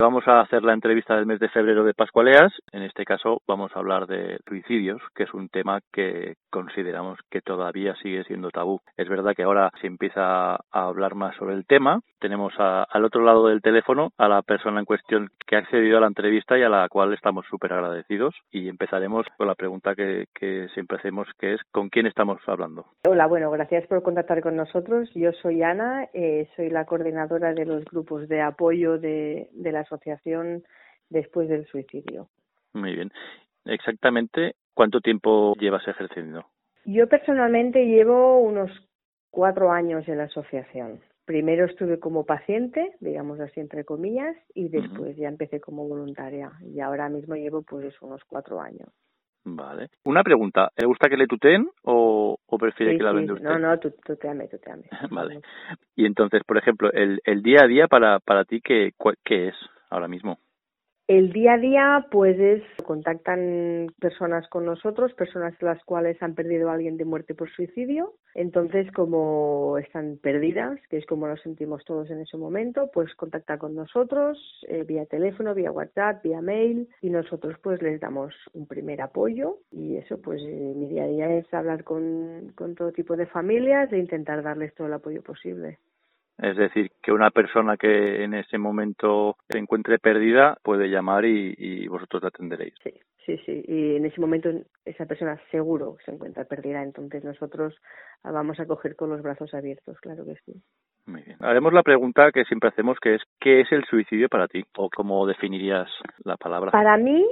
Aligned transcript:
Vamos 0.00 0.26
a 0.28 0.40
hacer 0.40 0.62
la 0.62 0.72
entrevista 0.72 1.14
del 1.14 1.26
mes 1.26 1.40
de 1.40 1.50
febrero 1.50 1.84
de 1.84 1.92
Pascualeas. 1.92 2.54
En 2.72 2.82
este 2.82 3.04
caso 3.04 3.42
vamos 3.46 3.70
a 3.74 3.80
hablar 3.80 4.06
de 4.06 4.38
suicidios, 4.48 4.98
que 5.14 5.24
es 5.24 5.34
un 5.34 5.50
tema 5.50 5.80
que 5.92 6.36
consideramos 6.48 7.18
que 7.30 7.42
todavía 7.42 7.94
sigue 7.96 8.24
siendo 8.24 8.50
tabú. 8.50 8.80
Es 8.96 9.10
verdad 9.10 9.34
que 9.36 9.42
ahora 9.42 9.70
se 9.82 9.86
empieza 9.86 10.54
a 10.54 10.58
hablar 10.72 11.16
más 11.16 11.36
sobre 11.36 11.54
el 11.54 11.66
tema. 11.66 12.00
Tenemos 12.18 12.54
al 12.58 13.04
otro 13.04 13.22
lado 13.22 13.48
del 13.48 13.60
teléfono 13.60 14.12
a 14.16 14.26
la 14.26 14.40
persona 14.40 14.80
en 14.80 14.86
cuestión 14.86 15.28
que 15.46 15.56
ha 15.56 15.58
accedido 15.58 15.98
a 15.98 16.00
la 16.00 16.06
entrevista 16.06 16.56
y 16.56 16.62
a 16.62 16.70
la 16.70 16.88
cual 16.88 17.12
estamos 17.12 17.44
súper 17.50 17.74
agradecidos. 17.74 18.34
Y 18.50 18.70
empezaremos 18.70 19.26
con 19.36 19.48
la 19.48 19.54
pregunta 19.54 19.94
que, 19.94 20.26
siempre 20.72 20.96
hacemos, 20.96 21.28
que 21.38 21.54
es 21.54 21.60
¿con 21.72 21.90
quién 21.90 22.06
estamos 22.06 22.40
hablando? 22.46 22.86
Hola, 23.06 23.26
bueno, 23.26 23.50
gracias 23.50 23.86
por 23.86 24.02
contactar 24.02 24.40
con 24.40 24.56
nosotros. 24.56 25.10
Yo 25.14 25.32
soy 25.42 25.62
Ana, 25.62 26.08
eh, 26.14 26.48
soy 26.56 26.70
la 26.70 26.86
coordinadora 26.86 27.52
de 27.52 27.66
los 27.66 27.84
grupos 27.84 28.28
de 28.28 28.40
apoyo 28.40 28.98
de 28.98 29.48
las 29.52 29.89
asociación 29.90 30.62
después 31.08 31.48
del 31.48 31.66
suicidio. 31.66 32.28
Muy 32.72 32.94
bien. 32.94 33.10
Exactamente, 33.64 34.54
¿cuánto 34.74 35.00
tiempo 35.00 35.54
llevas 35.58 35.86
ejerciendo? 35.86 36.46
Yo 36.84 37.08
personalmente 37.08 37.84
llevo 37.86 38.38
unos 38.40 38.70
cuatro 39.30 39.70
años 39.70 40.08
en 40.08 40.18
la 40.18 40.24
asociación. 40.24 41.00
Primero 41.26 41.66
estuve 41.66 42.00
como 42.00 42.24
paciente, 42.24 42.92
digamos 43.00 43.38
así 43.40 43.60
entre 43.60 43.84
comillas, 43.84 44.36
y 44.54 44.68
después 44.68 45.16
ya 45.16 45.28
empecé 45.28 45.60
como 45.60 45.86
voluntaria. 45.86 46.50
Y 46.62 46.80
ahora 46.80 47.08
mismo 47.08 47.36
llevo 47.36 47.62
pues 47.62 47.94
unos 48.00 48.24
cuatro 48.24 48.60
años. 48.60 48.88
Vale. 49.44 49.88
Una 50.04 50.22
pregunta, 50.22 50.70
¿le 50.76 50.86
gusta 50.86 51.08
que 51.08 51.16
le 51.16 51.26
tuteen 51.26 51.68
o, 51.84 52.36
prefiere 52.58 52.96
que 52.96 53.02
la 53.02 53.12
venda 53.12 53.34
usted? 53.34 53.48
No, 53.48 53.58
no, 53.58 53.78
tuteame, 53.78 54.48
tuteame. 54.48 54.84
vale. 55.10 55.40
Y 55.96 56.04
entonces, 56.04 56.42
por 56.44 56.58
ejemplo, 56.58 56.90
el, 56.92 57.20
el 57.24 57.42
día 57.42 57.60
a 57.62 57.66
día 57.66 57.86
para, 57.88 58.18
para 58.18 58.44
ti, 58.44 58.60
¿qué, 58.60 58.92
¿qué 59.24 59.48
es? 59.48 59.54
Ahora 59.90 60.08
mismo? 60.08 60.38
El 61.10 61.32
día 61.32 61.54
a 61.54 61.58
día, 61.58 62.06
pues 62.12 62.38
es, 62.38 62.62
contactan 62.84 63.88
personas 63.98 64.46
con 64.48 64.64
nosotros, 64.64 65.12
personas 65.14 65.60
las 65.60 65.82
cuales 65.82 66.22
han 66.22 66.36
perdido 66.36 66.70
a 66.70 66.74
alguien 66.74 66.96
de 66.98 67.04
muerte 67.04 67.34
por 67.34 67.50
suicidio. 67.50 68.14
Entonces, 68.32 68.86
como 68.92 69.76
están 69.78 70.20
perdidas, 70.22 70.78
que 70.88 70.98
es 70.98 71.06
como 71.06 71.26
nos 71.26 71.40
sentimos 71.40 71.84
todos 71.84 72.08
en 72.12 72.20
ese 72.20 72.36
momento, 72.36 72.92
pues 72.94 73.12
contacta 73.16 73.58
con 73.58 73.74
nosotros 73.74 74.38
eh, 74.68 74.84
vía 74.84 75.04
teléfono, 75.04 75.52
vía 75.52 75.72
WhatsApp, 75.72 76.22
vía 76.22 76.40
mail 76.40 76.88
y 77.02 77.10
nosotros 77.10 77.56
pues 77.60 77.82
les 77.82 77.98
damos 77.98 78.32
un 78.52 78.68
primer 78.68 79.02
apoyo 79.02 79.56
y 79.72 79.96
eso 79.96 80.20
pues 80.22 80.40
eh, 80.42 80.74
mi 80.76 80.86
día 80.86 81.02
a 81.02 81.08
día 81.08 81.38
es 81.38 81.52
hablar 81.52 81.82
con, 81.82 82.52
con 82.54 82.76
todo 82.76 82.92
tipo 82.92 83.16
de 83.16 83.26
familias 83.26 83.92
e 83.92 83.98
intentar 83.98 84.44
darles 84.44 84.72
todo 84.76 84.86
el 84.86 84.92
apoyo 84.92 85.22
posible. 85.24 85.80
Es 86.42 86.56
decir, 86.56 86.90
que 87.02 87.12
una 87.12 87.30
persona 87.30 87.76
que 87.76 88.24
en 88.24 88.34
ese 88.34 88.56
momento 88.56 89.36
se 89.48 89.58
encuentre 89.58 89.98
perdida 89.98 90.56
puede 90.62 90.88
llamar 90.88 91.24
y, 91.24 91.86
vosotros 91.88 92.22
la 92.22 92.28
atenderéis. 92.28 92.74
Sí, 92.82 92.92
sí, 93.26 93.36
sí. 93.44 93.64
Y 93.68 93.96
en 93.96 94.06
ese 94.06 94.20
momento 94.20 94.50
esa 94.84 95.06
persona 95.06 95.38
seguro 95.50 95.96
se 96.04 96.12
encuentra 96.12 96.44
perdida, 96.44 96.82
entonces 96.82 97.24
nosotros 97.24 97.74
vamos 98.24 98.58
a 98.58 98.66
coger 98.66 98.96
con 98.96 99.10
los 99.10 99.22
brazos 99.22 99.52
abiertos, 99.52 100.00
claro 100.00 100.24
que 100.24 100.36
sí. 100.46 100.62
Muy 101.06 101.22
bien. 101.22 101.36
Haremos 101.40 101.72
la 101.72 101.82
pregunta 101.82 102.30
que 102.32 102.44
siempre 102.44 102.68
hacemos, 102.68 102.98
que 103.00 103.16
es 103.16 103.22
¿qué 103.40 103.60
es 103.60 103.72
el 103.72 103.84
suicidio 103.84 104.28
para 104.28 104.48
ti? 104.48 104.62
¿O 104.76 104.88
cómo 104.88 105.26
definirías 105.26 105.88
la 106.24 106.36
palabra? 106.36 106.70
Para 106.70 106.96
mí, 106.96 107.26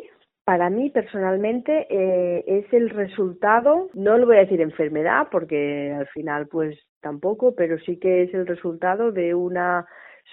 para 0.49 0.71
mí 0.71 0.89
personalmente 0.89 1.87
eh, 1.91 2.43
es 2.47 2.73
el 2.73 2.89
resultado, 2.89 3.91
no 3.93 4.17
lo 4.17 4.25
voy 4.25 4.37
a 4.37 4.47
decir 4.47 4.63
enfermedad 4.63 5.29
porque 5.31 5.93
al 5.93 6.07
final 6.07 6.49
pues 6.49 6.75
tampoco, 7.03 7.55
pero 7.55 7.79
sí 7.81 7.99
que 7.99 8.23
es 8.23 8.33
el 8.33 8.47
resultado 8.47 9.13
de 9.13 9.35
una 9.35 9.85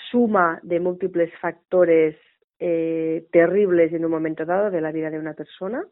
suma 0.09 0.61
de 0.63 0.79
múltiples 0.79 1.33
factores 1.41 2.15
eh, 2.59 3.25
terribles 3.33 3.91
en 3.91 4.05
un 4.05 4.11
momento 4.11 4.45
dado 4.45 4.71
de 4.71 4.79
la 4.79 4.93
vida 4.93 5.09
de 5.09 5.19
una 5.19 5.33
persona. 5.33 5.83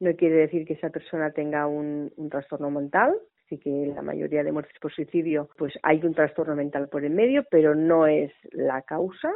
No 0.00 0.14
quiere 0.16 0.34
decir 0.34 0.66
que 0.66 0.74
esa 0.74 0.90
persona 0.90 1.30
tenga 1.30 1.66
un, 1.66 2.12
un 2.16 2.28
trastorno 2.28 2.70
mental, 2.70 3.14
sí 3.48 3.56
que 3.56 3.70
la 3.86 4.02
mayoría 4.02 4.44
de 4.44 4.52
muertes 4.52 4.78
por 4.82 4.92
suicidio 4.92 5.48
pues 5.56 5.72
hay 5.82 6.04
un 6.04 6.12
trastorno 6.12 6.54
mental 6.54 6.90
por 6.90 7.06
en 7.06 7.14
medio, 7.14 7.46
pero 7.50 7.74
no 7.74 8.06
es 8.06 8.32
la 8.50 8.82
causa. 8.82 9.32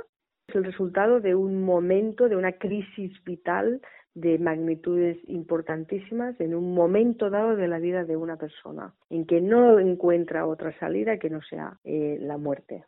Es 0.46 0.56
el 0.56 0.64
resultado 0.64 1.20
de 1.20 1.34
un 1.34 1.64
momento, 1.64 2.28
de 2.28 2.36
una 2.36 2.52
crisis 2.52 3.12
vital 3.24 3.80
de 4.16 4.38
magnitudes 4.38 5.18
importantísimas 5.28 6.40
en 6.40 6.54
un 6.54 6.74
momento 6.74 7.28
dado 7.28 7.54
de 7.54 7.68
la 7.68 7.78
vida 7.78 8.04
de 8.04 8.16
una 8.16 8.36
persona, 8.36 8.94
en 9.10 9.26
que 9.26 9.42
no 9.42 9.78
encuentra 9.78 10.46
otra 10.46 10.72
salida 10.78 11.18
que 11.18 11.28
no 11.28 11.42
sea 11.42 11.76
eh, 11.84 12.16
la 12.20 12.38
muerte. 12.38 12.84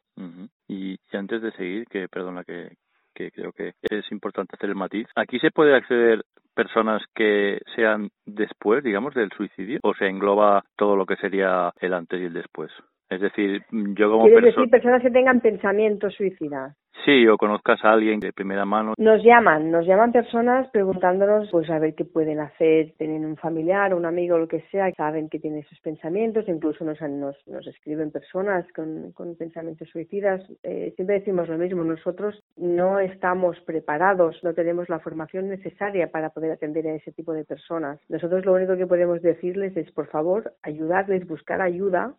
y, 0.67 0.99
antes 1.13 1.43
de 1.43 1.53
seguir, 1.53 1.87
que 1.87 2.09
perdona 2.09 2.45
que, 2.45 2.77
que 3.15 3.31
creo 3.31 3.53
que 3.53 3.75
es 3.83 4.11
importante 4.11 4.57
hacer 4.57 4.71
el 4.71 4.77
matiz, 4.77 5.07
aquí 5.17 5.39
se 5.39 5.51
puede 5.51 5.77
acceder 5.77 6.25
personas 6.55 7.03
que 7.15 7.61
sean 7.77 8.09
después, 8.25 8.83
digamos, 8.83 9.15
del 9.15 9.31
suicidio, 9.31 9.81
o 9.83 9.93
se 9.95 10.07
engloba 10.07 10.65
todo 10.77 10.97
lo 10.97 11.05
que 11.05 11.17
sería 11.17 11.73
el 11.79 11.93
antes 11.93 12.21
y 12.23 12.25
el 12.25 12.33
después. 12.33 12.71
Es 13.11 13.21
decir, 13.21 13.63
yo 13.71 14.11
como 14.11 14.25
persona... 14.25 14.47
decir 14.47 14.71
personas 14.71 15.03
que 15.03 15.11
tengan 15.11 15.41
pensamientos 15.41 16.15
suicidas. 16.15 16.75
Sí, 17.05 17.27
o 17.27 17.37
conozcas 17.37 17.85
a 17.85 17.93
alguien 17.93 18.21
de 18.21 18.33
primera 18.33 18.65
mano. 18.65 18.95
Nos 18.99 19.23
llaman, 19.23 19.71
nos 19.71 19.87
llaman 19.87 20.13
personas 20.13 20.69
preguntándonos 20.71 21.49
pues 21.51 21.71
a 21.71 21.79
ver 21.79 21.95
qué 21.95 22.05
pueden 22.05 22.41
hacer, 22.41 22.93
tienen 22.99 23.25
un 23.25 23.37
familiar, 23.37 23.95
un 23.95 24.05
amigo, 24.05 24.37
lo 24.37 24.49
que 24.49 24.63
sea, 24.71 24.93
saben 24.95 25.29
que 25.29 25.39
tiene 25.39 25.61
esos 25.61 25.79
pensamientos, 25.81 26.49
incluso 26.49 26.85
nos, 26.85 27.01
nos, 27.03 27.37
nos 27.47 27.67
escriben 27.67 28.11
personas 28.11 28.67
con, 28.75 29.13
con 29.13 29.37
pensamientos 29.37 29.89
suicidas. 29.89 30.43
Eh, 30.63 30.93
siempre 30.97 31.21
decimos 31.21 31.49
lo 31.49 31.57
mismo, 31.57 31.85
nosotros 31.85 32.43
no 32.57 32.99
estamos 32.99 33.59
preparados, 33.61 34.39
no 34.43 34.53
tenemos 34.55 34.89
la 34.89 34.99
formación 34.99 35.49
necesaria 35.49 36.11
para 36.11 36.31
poder 36.31 36.53
atender 36.53 36.87
a 36.89 36.95
ese 36.95 37.13
tipo 37.13 37.33
de 37.33 37.45
personas. 37.45 38.01
Nosotros 38.09 38.45
lo 38.45 38.55
único 38.55 38.77
que 38.77 38.87
podemos 38.87 39.23
decirles 39.23 39.77
es, 39.77 39.91
por 39.93 40.09
favor, 40.09 40.53
ayudarles, 40.63 41.27
buscar 41.27 41.61
ayuda 41.61 42.15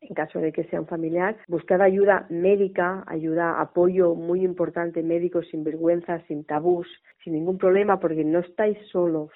en 0.00 0.14
caso 0.14 0.38
de 0.38 0.52
que 0.52 0.64
sea 0.64 0.80
un 0.80 0.86
familiar, 0.86 1.36
buscar 1.48 1.80
ayuda 1.80 2.26
médica, 2.28 3.04
ayuda, 3.06 3.60
apoyo 3.60 4.14
muy 4.14 4.44
importante 4.44 5.02
médico 5.02 5.42
sin 5.42 5.64
vergüenza, 5.64 6.20
sin 6.26 6.44
tabús, 6.44 6.86
sin 7.22 7.32
ningún 7.32 7.58
problema, 7.58 8.00
porque 8.00 8.24
no 8.24 8.40
estáis 8.40 8.78
solos. 8.90 9.30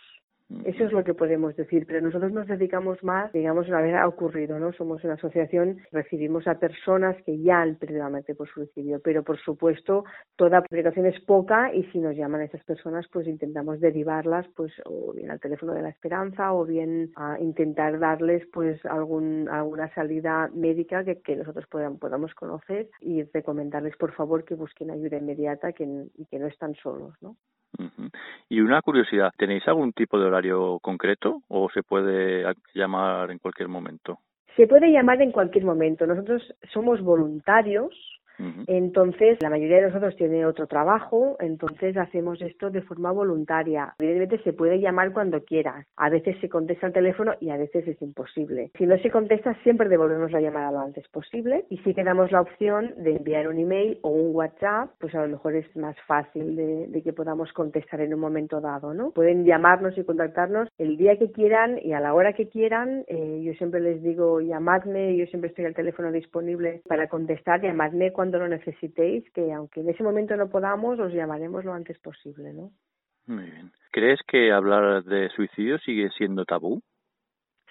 Eso 0.64 0.84
es 0.84 0.92
lo 0.92 1.04
que 1.04 1.12
podemos 1.12 1.54
decir, 1.56 1.84
pero 1.86 2.00
nosotros 2.00 2.32
nos 2.32 2.47
dedicamos 2.47 3.03
más, 3.04 3.31
digamos, 3.32 3.69
una 3.69 3.82
vez 3.82 3.94
ocurrido, 4.06 4.59
¿no? 4.59 4.72
Somos 4.72 5.04
una 5.04 5.14
asociación, 5.14 5.78
recibimos 5.92 6.47
a 6.47 6.59
personas 6.59 7.16
que 7.25 7.38
ya 7.38 7.60
han 7.60 7.76
perdido 7.76 8.09
por 8.34 8.48
suicidio, 8.48 8.98
pero 9.04 9.22
por 9.22 9.38
supuesto 9.38 10.04
toda 10.37 10.62
publicación 10.62 11.04
es 11.04 11.20
poca 11.20 11.75
y 11.75 11.84
si 11.92 11.98
nos 11.98 12.16
llaman 12.16 12.41
esas 12.41 12.64
personas, 12.64 13.06
pues 13.12 13.26
intentamos 13.26 13.78
derivarlas, 13.78 14.47
pues 14.56 14.72
o 14.87 15.12
bien 15.12 15.31
al 15.31 15.41
teléfono 15.41 15.75
de 15.75 15.82
la 15.82 15.91
esperanza 15.91 16.54
o 16.54 16.64
bien 16.64 17.12
a 17.16 17.38
intentar 17.38 17.98
darles, 17.98 18.42
pues 18.50 18.82
algún, 18.87 19.50
alguna 19.50 19.92
salida 19.94 20.50
médica 20.54 21.04
que, 21.04 21.37
nosotros 21.37 21.66
podamos, 21.70 22.00
podamos 22.00 22.34
conocer 22.34 22.88
y 23.00 23.22
recomendarles, 23.22 23.97
por 23.98 24.12
favor, 24.12 24.44
que 24.44 24.54
busquen 24.54 24.91
ayuda 24.91 25.19
inmediata 25.19 25.70
y 25.70 26.25
que 26.25 26.38
no 26.38 26.46
están 26.46 26.75
solos, 26.76 27.14
¿no? 27.20 27.37
Y 28.49 28.61
una 28.61 28.82
curiosidad, 28.82 29.32
¿tenéis 29.37 29.67
algún 29.69 29.93
tipo 29.93 30.19
de 30.19 30.26
horario 30.26 30.79
concreto 30.81 31.43
o 31.49 31.69
se 31.70 31.82
puede 31.82 32.44
llamar 32.75 33.31
en 33.31 33.38
cualquier 33.38 33.69
momento? 33.69 34.19
Se 34.56 34.67
puede 34.67 34.91
llamar 34.91 35.23
en 35.23 35.32
cualquier 35.32 35.65
momento. 35.65 36.06
Nosotros 36.06 36.43
somos 36.73 37.00
voluntarios 37.00 38.18
entonces, 38.67 39.38
la 39.40 39.50
mayoría 39.50 39.76
de 39.76 39.88
nosotros 39.88 40.17
tiene 40.17 40.46
otro 40.46 40.67
trabajo, 40.67 41.37
entonces 41.40 41.96
hacemos 41.96 42.40
esto 42.40 42.70
de 42.70 42.82
forma 42.82 43.11
voluntaria. 43.12 43.94
Evidentemente 43.99 44.43
se 44.44 44.52
puede 44.52 44.81
llamar 44.81 45.12
cuando 45.12 45.43
quieras. 45.44 45.87
A 45.96 46.11
veces 46.11 46.37
se 46.40 46.49
contesta 46.49 46.87
el 46.87 46.93
teléfono 46.93 47.35
y 47.40 47.50
a 47.50 47.56
veces 47.56 47.87
es 47.88 48.00
imposible. 48.02 48.70
Si 48.76 48.87
no 48.87 48.99
se 48.99 49.11
contesta, 49.11 49.55
siempre 49.62 49.88
devolvemos 49.88 50.31
la 50.31 50.40
llamada 50.40 50.70
lo 50.70 50.81
antes 50.81 51.06
posible 51.08 51.64
y 51.70 51.79
si 51.79 51.94
quedamos 51.94 52.31
la 52.32 52.40
opción 52.40 52.94
de 52.99 53.17
enviar 53.17 53.49
un 53.49 53.58
email 53.58 53.99
o 54.02 54.11
un 54.11 54.35
WhatsApp, 54.35 54.90
pues 54.99 55.14
a 55.14 55.23
lo 55.23 55.29
mejor 55.29 55.55
es 55.55 55.76
más 55.76 55.96
fácil 56.06 56.56
de, 56.56 57.02
que 57.02 57.12
podamos 57.12 57.52
contestar 57.52 58.00
en 58.00 58.12
un 58.12 58.20
momento 58.20 58.61
dado, 58.61 58.93
¿no? 58.93 59.12
Pueden 59.12 59.44
llamarnos 59.44 59.96
y 59.96 60.05
contactarnos 60.05 60.69
el 60.79 60.96
día 60.96 61.17
que 61.17 61.31
quieran 61.31 61.79
y 61.82 61.93
a 61.93 62.00
la 62.00 62.12
hora 62.12 62.32
que 62.32 62.49
quieran. 62.49 63.05
Eh, 63.06 63.43
yo 63.44 63.52
siempre 63.55 63.81
les 63.81 64.02
digo 64.02 64.40
llamadme, 64.40 65.17
yo 65.17 65.26
siempre 65.26 65.49
estoy 65.50 65.64
al 65.64 65.75
teléfono 65.75 66.11
disponible 66.11 66.82
para 66.88 67.08
contestar, 67.08 67.62
llamadme 67.62 68.12
cuando 68.12 68.27
cuando 68.28 68.46
lo 68.46 68.48
necesitéis, 68.48 69.25
que 69.32 69.50
aunque 69.54 69.80
en 69.80 69.88
ese 69.88 70.02
momento 70.02 70.36
no 70.36 70.50
podamos, 70.50 71.00
os 71.00 71.14
llamaremos 71.14 71.64
lo 71.64 71.72
antes 71.72 71.98
posible, 71.98 72.52
¿no? 72.52 72.72
Muy 73.26 73.44
bien. 73.44 73.72
¿Crees 73.90 74.20
que 74.26 74.52
hablar 74.52 75.02
de 75.04 75.30
suicidio 75.30 75.78
sigue 75.78 76.10
siendo 76.10 76.44
tabú? 76.44 76.82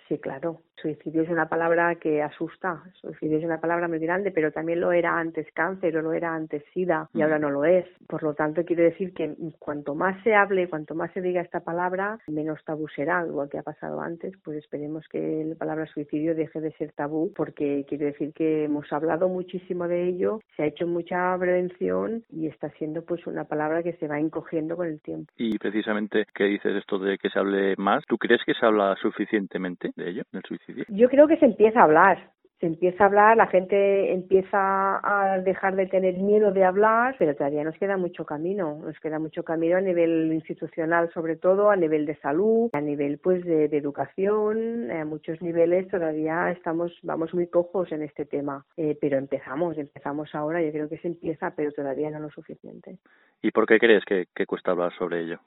Sí, 0.08 0.18
claro. 0.18 0.64
Suicidio 0.82 1.24
es 1.24 1.30
una 1.30 1.50
palabra 1.50 1.96
que 1.96 2.22
asusta. 2.22 2.84
Suicidio 3.02 3.40
es 3.40 3.44
una 3.44 3.60
palabra 3.60 3.88
muy 3.88 4.00
grande, 4.00 4.32
pero 4.32 4.52
también 4.52 4.80
lo 4.80 4.92
era 4.92 5.18
antes 5.18 5.48
cáncer 5.54 5.98
o 5.98 6.02
lo 6.02 6.14
era 6.14 6.36
antes 6.36 6.64
SIDA 6.74 7.10
y 7.14 7.22
ahora 7.22 7.40
no 7.40 7.50
lo 7.50 7.66
es. 7.66 7.86
Por 8.08 8.22
lo 8.22 8.36
tanto, 8.36 8.64
quiero 8.64 8.84
decir 8.84 9.14
que 9.14 9.36
cuanto 9.58 9.96
más 9.96 10.22
se 10.24 10.36
hable, 10.36 10.70
cuanto 10.70 10.94
más 10.94 11.12
se 11.14 11.22
diga 11.22 11.42
esta 11.42 11.62
palabra, 11.62 12.20
menos 12.28 12.64
tabú 12.64 12.88
será, 12.90 13.26
igual 13.26 13.50
que 13.50 13.58
ha 13.58 13.64
pasado 13.64 14.02
antes. 14.02 14.34
Pues 14.44 14.58
esperemos 14.60 15.08
que 15.08 15.44
la 15.46 15.56
palabra 15.56 15.88
suicidio 15.88 16.36
deje 16.36 16.62
de 16.62 16.72
ser 16.74 16.92
tabú, 16.92 17.34
porque 17.36 17.86
quiero 17.88 18.06
decir 18.06 18.34
que 18.34 18.66
hemos 18.66 18.92
hablado 18.94 19.30
muchísimo 19.30 19.88
de 19.88 20.08
ello, 20.08 20.42
se 20.56 20.64
ha 20.64 20.68
hecho 20.68 20.86
mucha 20.86 21.36
prevención 21.40 22.24
y 22.30 22.48
está 22.48 22.70
siendo 22.72 23.04
pues 23.04 23.26
una 23.26 23.46
palabra 23.46 23.82
que 23.82 23.94
se 23.94 24.08
va 24.08 24.20
encogiendo 24.20 24.76
con 24.76 24.88
el 24.88 25.02
tiempo. 25.02 25.32
Y 25.38 25.58
precisamente, 25.58 26.26
¿qué 26.36 26.44
dices 26.44 26.76
esto 26.76 27.00
de 27.00 27.18
que 27.18 27.30
se 27.30 27.40
hable 27.40 27.76
más? 27.78 28.06
¿Tú 28.08 28.18
crees 28.18 28.42
que 28.46 28.54
se 28.54 28.66
habla 28.66 28.96
suficientemente 29.02 29.92
de 29.96 30.10
ello, 30.10 30.24
del 30.32 30.44
suicidio? 30.44 30.67
Yo 30.88 31.10
creo 31.10 31.28
que 31.28 31.38
se 31.38 31.46
empieza 31.46 31.80
a 31.80 31.84
hablar, 31.84 32.32
se 32.60 32.66
empieza 32.66 33.04
a 33.04 33.08
hablar, 33.08 33.38
la 33.38 33.48
gente 33.48 34.12
empieza 34.14 35.00
a 35.04 35.40
dejar 35.40 35.76
de 35.76 35.86
tener 35.86 36.16
miedo 36.18 36.52
de 36.52 36.64
hablar, 36.64 37.16
pero 37.20 37.36
todavía 37.36 37.64
nos 37.64 37.78
queda 37.78 37.98
mucho 37.98 38.26
camino, 38.26 38.80
nos 38.84 39.00
queda 39.00 39.20
mucho 39.20 39.44
camino 39.44 39.78
a 39.78 39.82
nivel 39.82 40.34
institucional 40.34 41.12
sobre 41.14 41.36
todo, 41.36 41.70
a 41.70 41.76
nivel 41.76 42.08
de 42.08 42.16
salud, 42.16 42.70
a 42.74 42.82
nivel 42.82 43.20
pues 43.20 43.46
de, 43.46 43.66
educación, 43.66 44.90
a 44.90 45.06
muchos 45.06 45.40
niveles 45.42 45.88
todavía 45.88 46.50
estamos, 46.50 46.92
vamos 47.04 47.32
muy 47.34 47.48
cojos 47.48 47.92
en 47.92 48.02
este 48.02 48.26
tema, 48.26 48.66
eh, 48.76 48.98
pero 49.00 49.18
empezamos, 49.18 49.78
empezamos 49.78 50.34
ahora, 50.34 50.62
yo 50.62 50.72
creo 50.72 50.90
que 50.90 50.98
se 50.98 51.10
empieza, 51.10 51.54
pero 51.56 51.72
todavía 51.72 52.10
no 52.10 52.20
lo 52.20 52.32
suficiente. 52.32 52.98
¿Y 53.44 53.52
por 53.52 53.68
qué 53.68 53.78
crees 53.78 54.04
que 54.06 54.46
cuesta 54.48 54.72
hablar 54.72 54.92
sobre 54.98 55.22
ello? 55.22 55.40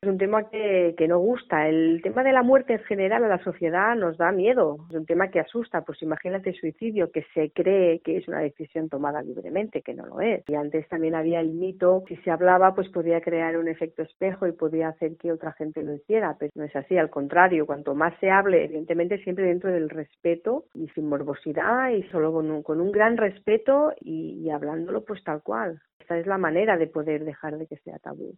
Es 0.00 0.08
un 0.08 0.16
tema 0.16 0.48
que, 0.48 0.94
que 0.96 1.08
no 1.08 1.18
gusta. 1.18 1.66
El 1.68 2.00
tema 2.04 2.22
de 2.22 2.32
la 2.32 2.44
muerte 2.44 2.74
en 2.74 2.84
general 2.84 3.24
a 3.24 3.28
la 3.28 3.42
sociedad 3.42 3.96
nos 3.96 4.16
da 4.16 4.30
miedo. 4.30 4.86
Es 4.90 4.94
un 4.94 5.06
tema 5.06 5.28
que 5.28 5.40
asusta. 5.40 5.80
Pues 5.80 6.00
imagínate 6.02 6.52
suicidio, 6.52 7.10
que 7.10 7.24
se 7.34 7.50
cree 7.50 7.98
que 7.98 8.18
es 8.18 8.28
una 8.28 8.38
decisión 8.38 8.88
tomada 8.88 9.22
libremente, 9.22 9.82
que 9.82 9.94
no 9.94 10.06
lo 10.06 10.20
es. 10.20 10.44
Y 10.46 10.54
antes 10.54 10.86
también 10.86 11.16
había 11.16 11.40
el 11.40 11.52
mito, 11.52 12.04
si 12.06 12.14
se 12.18 12.30
hablaba, 12.30 12.76
pues 12.76 12.88
podía 12.90 13.20
crear 13.20 13.56
un 13.58 13.66
efecto 13.66 14.02
espejo 14.02 14.46
y 14.46 14.52
podía 14.52 14.90
hacer 14.90 15.16
que 15.16 15.32
otra 15.32 15.50
gente 15.54 15.82
lo 15.82 15.92
hiciera. 15.92 16.36
Pero 16.38 16.52
no 16.54 16.62
es 16.62 16.76
así. 16.76 16.96
Al 16.96 17.10
contrario, 17.10 17.66
cuanto 17.66 17.96
más 17.96 18.14
se 18.20 18.30
hable, 18.30 18.66
evidentemente 18.66 19.18
siempre 19.24 19.46
dentro 19.46 19.72
del 19.72 19.90
respeto 19.90 20.66
y 20.74 20.86
sin 20.90 21.08
morbosidad 21.08 21.90
y 21.90 22.04
solo 22.04 22.32
con 22.32 22.48
un, 22.52 22.62
con 22.62 22.80
un 22.80 22.92
gran 22.92 23.16
respeto 23.16 23.92
y, 24.00 24.48
hablándolo 24.50 25.04
pues 25.04 25.24
tal 25.24 25.42
cual. 25.42 25.82
Esta 25.98 26.16
es 26.16 26.28
la 26.28 26.38
manera 26.38 26.76
de 26.76 26.86
poder 26.86 27.24
dejar 27.24 27.58
de 27.58 27.66
que 27.66 27.78
sea 27.78 27.98
tabú. 27.98 28.36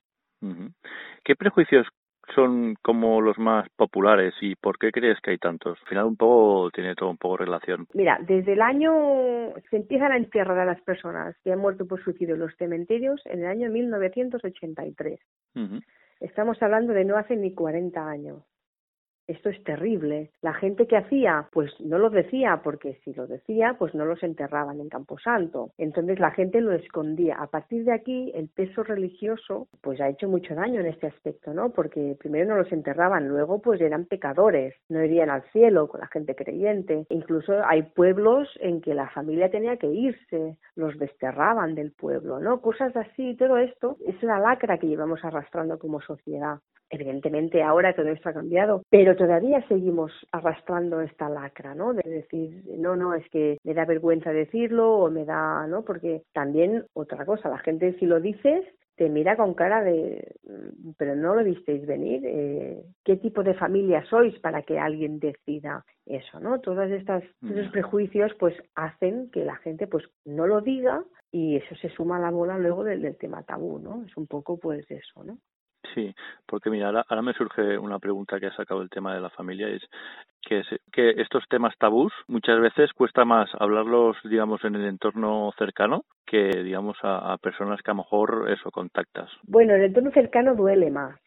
¿Qué 1.25 1.37
prejuicios 1.37 1.87
son 2.35 2.75
como 2.83 3.21
los 3.21 3.39
más 3.39 3.69
populares 3.71 4.35
y 4.41 4.55
por 4.55 4.79
qué 4.79 4.93
crees 4.93 5.19
que 5.21 5.33
hay 5.33 5.39
tantos? 5.39 5.79
Al 5.81 5.89
final 5.89 6.05
un 6.05 6.17
poco 6.17 6.71
tiene 6.71 6.95
todo 6.95 7.11
un 7.11 7.17
poco 7.17 7.39
relación. 7.39 7.87
Mira, 7.95 8.19
desde 8.21 8.53
el 8.53 8.63
año 8.63 8.93
se 9.69 9.77
empiezan 9.77 10.13
a 10.13 10.17
enterrar 10.17 10.59
a 10.59 10.65
las 10.65 10.81
personas 10.83 11.37
que 11.43 11.53
han 11.53 11.59
muerto 11.59 11.87
por 11.87 12.03
suicidio 12.03 12.35
en 12.35 12.41
los 12.41 12.55
cementerios 12.57 13.21
en 13.25 13.41
el 13.41 13.47
año 13.47 13.71
1983. 13.71 15.21
Estamos 16.21 16.63
hablando 16.63 16.93
de 16.93 17.05
no 17.05 17.17
hace 17.17 17.37
ni 17.37 17.55
40 17.55 18.09
años 18.09 18.43
esto 19.31 19.49
es 19.49 19.62
terrible. 19.65 20.31
La 20.43 20.55
gente 20.55 20.87
que 20.87 20.97
hacía, 20.97 21.49
pues 21.53 21.71
no 21.81 21.99
lo 21.99 22.11
decía, 22.11 22.61
porque 22.65 22.99
si 23.05 23.15
lo 23.15 23.27
decía, 23.27 23.77
pues 23.79 23.94
no 23.94 24.05
los 24.05 24.23
enterraban 24.23 24.81
en 24.81 24.88
Camposanto. 24.88 25.71
Entonces 25.79 26.19
la 26.19 26.32
gente 26.32 26.61
lo 26.61 26.73
escondía. 26.73 27.37
A 27.37 27.47
partir 27.47 27.85
de 27.85 27.93
aquí, 27.93 28.32
el 28.35 28.49
peso 28.49 28.82
religioso, 28.82 29.69
pues 29.81 30.00
ha 30.00 30.09
hecho 30.09 30.29
mucho 30.29 30.55
daño 30.55 30.81
en 30.81 30.87
este 30.87 31.06
aspecto, 31.06 31.55
¿no? 31.55 31.71
Porque 31.71 32.17
primero 32.19 32.50
no 32.50 32.56
los 32.56 32.73
enterraban, 32.73 33.29
luego 33.29 33.61
pues 33.61 33.81
eran 33.81 34.06
pecadores, 34.06 34.75
no 34.88 35.05
irían 35.05 35.31
al 35.31 35.43
cielo 35.53 35.88
con 35.88 36.00
la 36.00 36.09
gente 36.09 36.35
creyente. 36.35 37.06
Incluso 37.11 37.53
hay 37.65 37.83
pueblos 37.83 38.49
en 38.61 38.81
que 38.81 38.94
la 38.94 39.09
familia 39.11 39.50
tenía 39.50 39.76
que 39.76 39.88
irse, 39.88 40.56
los 40.75 40.99
desterraban 40.99 41.75
del 41.75 41.93
pueblo, 41.93 42.41
¿no? 42.41 42.61
Cosas 42.61 42.97
así, 42.97 43.37
todo 43.37 43.59
esto 43.59 43.97
es 44.06 44.21
la 44.23 44.38
lacra 44.38 44.79
que 44.79 44.88
llevamos 44.88 45.25
arrastrando 45.25 45.79
como 45.79 46.00
sociedad. 46.00 46.59
Evidentemente 46.91 47.63
ahora 47.63 47.95
todo 47.95 48.09
esto 48.09 48.29
ha 48.29 48.35
cambiado, 48.35 48.83
pero 48.91 49.17
todavía 49.17 49.67
seguimos 49.69 50.13
arrastrando 50.33 51.01
esta 51.01 51.29
lacra, 51.29 51.75
¿no? 51.75 51.93
De 51.93 52.03
decir, 52.03 52.65
no, 52.79 52.97
no, 52.97 53.15
es 53.15 53.29
que 53.31 53.59
me 53.63 53.75
da 53.75 53.85
vergüenza 53.85 54.33
decirlo 54.33 54.99
o 54.99 55.11
me 55.11 55.25
da, 55.25 55.67
¿no? 55.69 55.85
Porque 55.85 56.23
también 56.33 56.85
otra 56.93 57.25
cosa, 57.25 57.49
la 57.49 57.59
gente 57.59 57.97
si 57.99 58.07
lo 58.07 58.21
dices 58.21 58.65
te 59.01 59.09
mira 59.09 59.35
con 59.35 59.55
cara 59.55 59.83
de, 59.83 60.35
mm, 60.45 60.91
pero 60.99 61.17
no 61.17 61.35
lo 61.35 61.43
visteis 61.43 61.87
venir, 61.87 62.21
eh, 62.23 62.85
¿qué 63.03 63.17
tipo 63.17 63.43
de 63.43 63.55
familia 63.55 64.05
sois 64.05 64.39
para 64.41 64.61
que 64.61 64.79
alguien 64.79 65.19
decida 65.19 65.87
eso, 66.05 66.39
¿no? 66.39 66.61
Todas 66.61 66.91
estas, 66.91 67.25
estos 67.41 67.69
mm. 67.69 67.71
prejuicios 67.71 68.33
pues 68.39 68.55
hacen 68.75 69.31
que 69.31 69.47
la 69.47 69.57
gente 69.57 69.87
pues 69.87 70.05
no 70.27 70.47
lo 70.47 70.61
diga 70.61 71.03
y 71.33 71.57
eso 71.57 71.75
se 71.77 71.89
suma 71.89 72.19
a 72.19 72.21
la 72.21 72.31
bola 72.31 72.59
luego 72.59 72.85
del, 72.85 73.01
del 73.01 73.17
tema 73.17 73.43
tabú, 73.43 73.79
¿no? 73.79 74.05
Es 74.05 74.15
un 74.19 74.27
poco 74.27 74.59
pues 74.59 74.85
eso, 74.91 75.25
¿no? 75.25 75.39
Sí, 75.94 76.15
porque 76.47 76.71
mira, 76.71 76.88
ahora, 76.88 77.23
me 77.23 77.32
surge 77.32 77.79
una 77.79 77.99
pregunta 77.99 78.38
que 78.38 78.47
ha 78.47 78.55
sacado 78.55 78.82
el 78.82 78.91
tema 78.91 79.15
de 79.15 79.21
la 79.21 79.31
familia, 79.31 79.69
es 79.69 79.82
que, 80.43 80.62
que 80.93 81.11
estos 81.21 81.44
temas 81.49 81.75
tabús 81.79 82.12
muchas 82.29 82.61
veces 82.61 82.93
cuesta 82.93 83.25
más 83.25 83.50
hablarlos, 83.59 84.17
digamos, 84.25 84.65
en 84.65 84.77
el 84.77 84.87
entorno 84.87 85.53
cercano 85.59 86.05
que, 86.27 86.62
digamos, 86.62 86.97
a, 87.03 87.37
personas 87.38 87.81
que 87.82 87.91
a 87.91 87.94
lo 87.94 87.99
mejor 87.99 88.50
eso 88.50 88.71
contactas. 88.71 89.31
Bueno, 89.43 89.75
el 89.75 89.85
entorno 89.85 90.11
cercano 90.12 90.55
duele 90.55 90.91
más. 90.91 91.19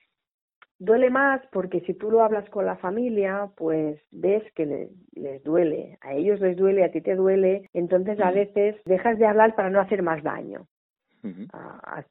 Duele 0.79 1.09
más 1.09 1.41
porque 1.51 1.81
si 1.81 1.94
tú 1.94 2.11
lo 2.11 2.23
hablas 2.23 2.49
con 2.49 2.65
la 2.65 2.75
familia, 2.77 3.49
pues 3.56 4.01
ves 4.11 4.44
que 4.53 4.65
les, 4.65 5.44
duele, 5.44 5.97
a 6.01 6.13
ellos 6.13 6.39
les 6.41 6.57
duele, 6.57 6.83
a 6.83 6.91
ti 6.91 7.01
te 7.01 7.15
duele, 7.15 7.69
entonces 7.73 8.19
a 8.19 8.31
veces 8.31 8.75
dejas 8.85 9.17
de 9.17 9.27
hablar 9.27 9.56
para 9.56 9.69
no 9.69 9.79
hacer 9.79 10.01
más 10.01 10.23
daño 10.23 10.67
a, 11.53 12.03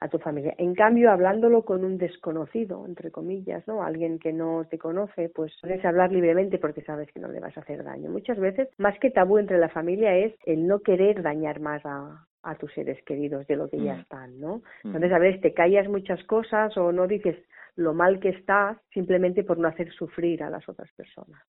a, 0.00 0.08
tu 0.08 0.18
familia. 0.18 0.54
En 0.58 0.74
cambio, 0.74 1.10
hablándolo 1.10 1.64
con 1.64 1.84
un 1.84 1.98
desconocido, 1.98 2.86
entre 2.86 3.10
comillas, 3.10 3.66
¿no? 3.66 3.82
Alguien 3.82 4.18
que 4.18 4.32
no 4.32 4.66
te 4.70 4.78
conoce, 4.78 5.28
pues 5.28 5.52
puedes 5.60 5.84
hablar 5.84 6.12
libremente 6.12 6.58
porque 6.58 6.82
sabes 6.82 7.10
que 7.12 7.20
no 7.20 7.28
le 7.28 7.40
vas 7.40 7.56
a 7.56 7.60
hacer 7.60 7.84
daño. 7.84 8.10
Muchas 8.10 8.38
veces, 8.38 8.68
más 8.78 8.98
que 8.98 9.10
tabú 9.10 9.38
entre 9.38 9.58
la 9.58 9.68
familia 9.68 10.16
es 10.16 10.34
el 10.46 10.66
no 10.66 10.80
querer 10.80 11.22
dañar 11.22 11.60
más 11.60 11.84
a, 11.84 12.26
a 12.42 12.54
tus 12.54 12.72
seres 12.72 13.02
queridos 13.04 13.46
de 13.46 13.56
lo 13.56 13.68
que 13.68 13.78
ya 13.78 13.96
mm. 13.96 14.00
están, 14.00 14.40
¿no? 14.40 14.58
Mm. 14.84 14.88
Entonces, 14.88 15.12
a 15.12 15.18
veces 15.18 15.40
te 15.40 15.52
callas 15.52 15.88
muchas 15.88 16.22
cosas 16.24 16.76
o 16.76 16.92
no 16.92 17.06
dices 17.06 17.36
lo 17.74 17.92
mal 17.92 18.20
que 18.20 18.30
estás 18.30 18.78
simplemente 18.92 19.44
por 19.44 19.58
no 19.58 19.68
hacer 19.68 19.92
sufrir 19.92 20.42
a 20.42 20.50
las 20.50 20.66
otras 20.68 20.90
personas. 20.92 21.42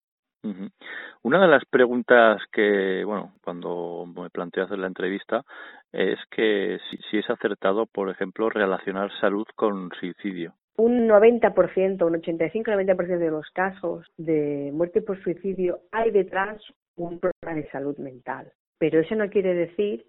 Una 1.23 1.41
de 1.41 1.47
las 1.47 1.65
preguntas 1.65 2.41
que, 2.51 3.03
bueno, 3.03 3.33
cuando 3.43 4.05
me 4.05 4.29
planteé 4.29 4.63
hacer 4.63 4.79
la 4.79 4.87
entrevista 4.87 5.43
es 5.91 6.17
que 6.31 6.79
si, 7.09 7.17
es 7.17 7.29
acertado, 7.29 7.85
por 7.85 8.09
ejemplo, 8.09 8.49
relacionar 8.49 9.11
salud 9.19 9.45
con 9.55 9.89
suicidio. 9.99 10.53
Un 10.77 11.07
90%, 11.07 12.05
un 12.05 12.21
85-90% 12.21 13.17
de 13.17 13.31
los 13.31 13.49
casos 13.49 14.05
de 14.17 14.71
muerte 14.73 15.01
por 15.01 15.21
suicidio 15.23 15.79
hay 15.91 16.11
detrás 16.11 16.61
un 16.95 17.19
problema 17.19 17.61
de 17.61 17.69
salud 17.71 17.97
mental. 17.97 18.51
Pero 18.77 18.99
eso 18.99 19.15
no 19.15 19.29
quiere 19.29 19.55
decir 19.55 20.05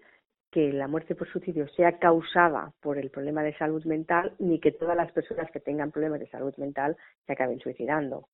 que 0.51 0.71
la 0.73 0.87
muerte 0.87 1.15
por 1.15 1.27
suicidio 1.31 1.67
sea 1.69 1.97
causada 1.97 2.71
por 2.81 2.97
el 2.97 3.09
problema 3.09 3.43
de 3.43 3.57
salud 3.57 3.83
mental 3.85 4.33
ni 4.39 4.59
que 4.59 4.71
todas 4.71 4.95
las 4.95 5.11
personas 5.11 5.49
que 5.51 5.59
tengan 5.59 5.91
problemas 5.91 6.19
de 6.19 6.29
salud 6.29 6.55
mental 6.57 6.97
se 7.25 7.33
acaben 7.33 7.59
suicidando. 7.59 8.27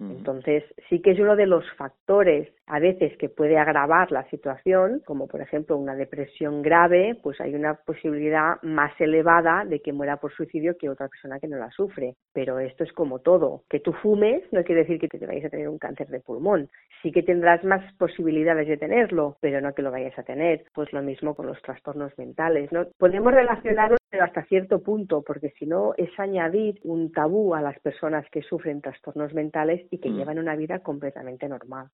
Entonces, 0.00 0.62
sí 0.88 1.02
que 1.02 1.10
es 1.10 1.18
uno 1.18 1.34
de 1.34 1.46
los 1.46 1.64
factores 1.72 2.48
a 2.66 2.78
veces 2.78 3.16
que 3.16 3.28
puede 3.28 3.58
agravar 3.58 4.12
la 4.12 4.28
situación, 4.30 5.02
como 5.04 5.26
por 5.26 5.40
ejemplo 5.40 5.76
una 5.76 5.96
depresión 5.96 6.62
grave, 6.62 7.18
pues 7.22 7.40
hay 7.40 7.54
una 7.54 7.74
posibilidad 7.74 8.62
más 8.62 8.92
elevada 9.00 9.64
de 9.64 9.80
que 9.80 9.92
muera 9.92 10.18
por 10.18 10.32
suicidio 10.32 10.76
que 10.78 10.88
otra 10.88 11.08
persona 11.08 11.40
que 11.40 11.48
no 11.48 11.56
la 11.56 11.70
sufre. 11.70 12.14
Pero 12.32 12.58
esto 12.60 12.84
es 12.84 12.92
como 12.92 13.18
todo. 13.20 13.64
Que 13.68 13.80
tú 13.80 13.92
fumes 13.92 14.42
no 14.52 14.62
quiere 14.62 14.82
decir 14.82 15.00
que 15.00 15.08
te 15.08 15.26
vayas 15.26 15.46
a 15.46 15.50
tener 15.50 15.68
un 15.68 15.78
cáncer 15.78 16.08
de 16.08 16.20
pulmón. 16.20 16.68
Sí 17.02 17.10
que 17.10 17.22
tendrás 17.22 17.64
más 17.64 17.82
posibilidades 17.94 18.68
de 18.68 18.76
tenerlo, 18.76 19.36
pero 19.40 19.60
no 19.60 19.74
que 19.74 19.82
lo 19.82 19.90
vayas 19.90 20.18
a 20.18 20.22
tener. 20.22 20.64
Pues 20.74 20.92
lo 20.92 21.02
mismo 21.02 21.34
con 21.34 21.46
los 21.46 21.60
trastornos 21.62 22.16
mentales, 22.18 22.70
¿no? 22.70 22.86
Podemos 22.98 23.32
relacionarlo 23.32 23.97
pero 24.10 24.24
hasta 24.24 24.44
cierto 24.44 24.82
punto, 24.82 25.22
porque 25.22 25.50
si 25.58 25.66
no 25.66 25.94
es 25.96 26.10
añadir 26.18 26.80
un 26.82 27.12
tabú 27.12 27.54
a 27.54 27.62
las 27.62 27.78
personas 27.80 28.28
que 28.30 28.42
sufren 28.42 28.80
trastornos 28.80 29.34
mentales 29.34 29.86
y 29.90 29.98
que 29.98 30.10
mm. 30.10 30.16
llevan 30.16 30.38
una 30.38 30.56
vida 30.56 30.80
completamente 30.80 31.48
normal. 31.48 31.88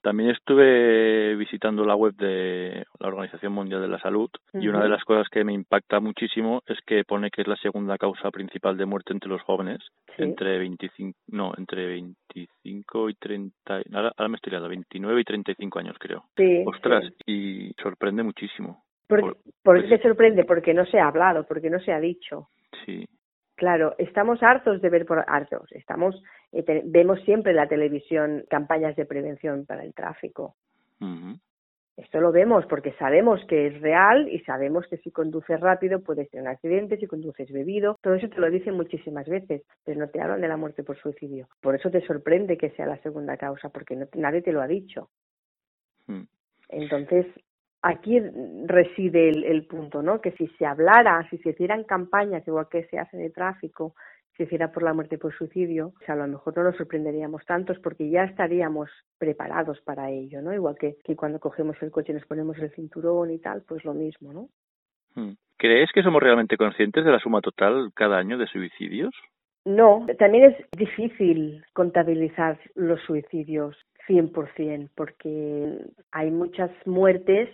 También 0.00 0.30
estuve 0.30 1.36
visitando 1.36 1.84
la 1.84 1.94
web 1.94 2.14
de 2.16 2.84
la 2.98 3.08
Organización 3.08 3.52
Mundial 3.52 3.80
de 3.80 3.88
la 3.88 4.00
Salud 4.00 4.28
y 4.54 4.66
una 4.66 4.82
de 4.82 4.88
las 4.88 5.04
cosas 5.04 5.28
que 5.28 5.44
me 5.44 5.52
impacta 5.52 6.00
muchísimo 6.00 6.62
es 6.66 6.78
que 6.84 7.04
pone 7.04 7.30
que 7.30 7.42
es 7.42 7.48
la 7.48 7.56
segunda 7.56 7.96
causa 7.96 8.30
principal 8.32 8.76
de 8.76 8.86
muerte 8.86 9.12
entre 9.12 9.30
los 9.30 9.40
jóvenes, 9.42 9.78
entre 10.18 10.58
25, 10.58 11.16
no, 11.28 11.52
entre 11.56 11.86
25 11.86 13.10
y 13.10 13.14
30, 13.14 13.82
ahora, 13.92 14.28
me 14.28 14.36
estoy 14.36 14.50
liando, 14.50 14.68
29 14.68 15.20
y 15.20 15.24
35 15.24 15.78
años 15.78 15.96
creo. 16.00 16.24
Sí, 16.36 16.64
Ostras, 16.66 17.04
y 17.24 17.72
sorprende 17.80 18.24
muchísimo. 18.24 18.82
¿Por, 19.06 19.38
¿por, 19.62 19.88
qué 19.88 19.98
sorprende? 19.98 20.44
Porque 20.44 20.74
no 20.74 20.86
se 20.86 20.98
ha 20.98 21.08
hablado, 21.08 21.46
porque 21.46 21.70
no 21.70 21.80
se 21.80 21.92
ha 21.92 22.00
dicho. 22.00 22.48
Sí, 22.86 23.06
Claro, 23.62 23.94
estamos 23.98 24.42
hartos 24.42 24.80
de 24.80 24.90
ver 24.90 25.06
por 25.06 25.24
hartos. 25.24 25.70
Estamos 25.70 26.20
eh, 26.50 26.82
vemos 26.84 27.20
siempre 27.20 27.52
en 27.52 27.58
la 27.58 27.68
televisión 27.68 28.44
campañas 28.50 28.96
de 28.96 29.06
prevención 29.06 29.66
para 29.66 29.84
el 29.84 29.94
tráfico. 29.94 30.56
Esto 31.96 32.20
lo 32.20 32.32
vemos 32.32 32.64
porque 32.66 32.92
sabemos 32.94 33.40
que 33.46 33.68
es 33.68 33.80
real 33.80 34.28
y 34.28 34.40
sabemos 34.40 34.86
que 34.88 34.96
si 34.96 35.12
conduces 35.12 35.60
rápido 35.60 36.00
puedes 36.00 36.28
tener 36.30 36.46
un 36.46 36.52
accidente, 36.52 36.96
si 36.96 37.06
conduces 37.06 37.52
bebido, 37.52 37.98
todo 38.02 38.14
eso 38.14 38.28
te 38.28 38.40
lo 38.40 38.50
dicen 38.50 38.74
muchísimas 38.74 39.28
veces, 39.28 39.62
pero 39.84 40.00
no 40.00 40.08
te 40.08 40.20
hablan 40.20 40.40
de 40.40 40.48
la 40.48 40.56
muerte 40.56 40.82
por 40.82 40.96
suicidio. 40.96 41.48
Por 41.60 41.76
eso 41.76 41.90
te 41.90 42.04
sorprende 42.06 42.56
que 42.56 42.70
sea 42.70 42.86
la 42.86 43.00
segunda 43.02 43.36
causa, 43.36 43.68
porque 43.68 43.96
nadie 44.14 44.42
te 44.42 44.52
lo 44.52 44.62
ha 44.62 44.66
dicho. 44.66 45.10
Mm. 46.06 46.22
Entonces, 46.70 47.26
aquí 47.82 48.20
reside 48.66 49.28
el, 49.28 49.66
punto, 49.66 50.02
¿no? 50.02 50.20
Que 50.20 50.32
si 50.32 50.46
se 50.58 50.64
hablara, 50.64 51.26
si 51.28 51.38
se 51.38 51.50
hicieran 51.50 51.84
campañas 51.84 52.46
igual 52.46 52.68
que 52.70 52.84
se 52.84 52.98
hace 52.98 53.16
de 53.16 53.30
tráfico, 53.30 53.94
si 54.36 54.44
hiciera 54.44 54.72
por 54.72 54.82
la 54.82 54.94
muerte 54.94 55.18
por 55.18 55.34
suicidio, 55.34 55.92
a 56.06 56.14
lo 56.14 56.26
mejor 56.26 56.56
no 56.56 56.64
nos 56.64 56.76
sorprenderíamos 56.76 57.44
tantos 57.44 57.78
porque 57.80 58.08
ya 58.08 58.24
estaríamos 58.24 58.88
preparados 59.18 59.80
para 59.82 60.10
ello, 60.10 60.40
¿no? 60.40 60.54
Igual 60.54 60.76
que, 60.78 60.96
que 61.04 61.16
cuando 61.16 61.38
cogemos 61.38 61.76
el 61.82 61.90
coche 61.90 62.12
y 62.12 62.14
nos 62.14 62.26
ponemos 62.26 62.56
el 62.58 62.70
cinturón 62.70 63.30
y 63.30 63.38
tal, 63.38 63.62
pues 63.68 63.84
lo 63.84 63.92
mismo, 63.92 64.32
¿no? 64.32 64.48
Hmm. 65.14 65.34
¿Crees 65.58 65.90
que 65.92 66.02
somos 66.02 66.22
realmente 66.22 66.56
conscientes 66.56 67.04
de 67.04 67.10
la 67.10 67.18
suma 67.18 67.40
total 67.40 67.90
cada 67.94 68.16
año 68.18 68.38
de 68.38 68.46
suicidios? 68.46 69.14
No, 69.64 70.06
también 70.18 70.50
es 70.50 70.56
difícil 70.76 71.62
contabilizar 71.72 72.58
los 72.74 73.00
suicidios 73.02 73.76
100%, 74.08 74.90
porque 74.96 75.78
hay 76.10 76.30
muchas 76.30 76.70
muertes 76.84 77.48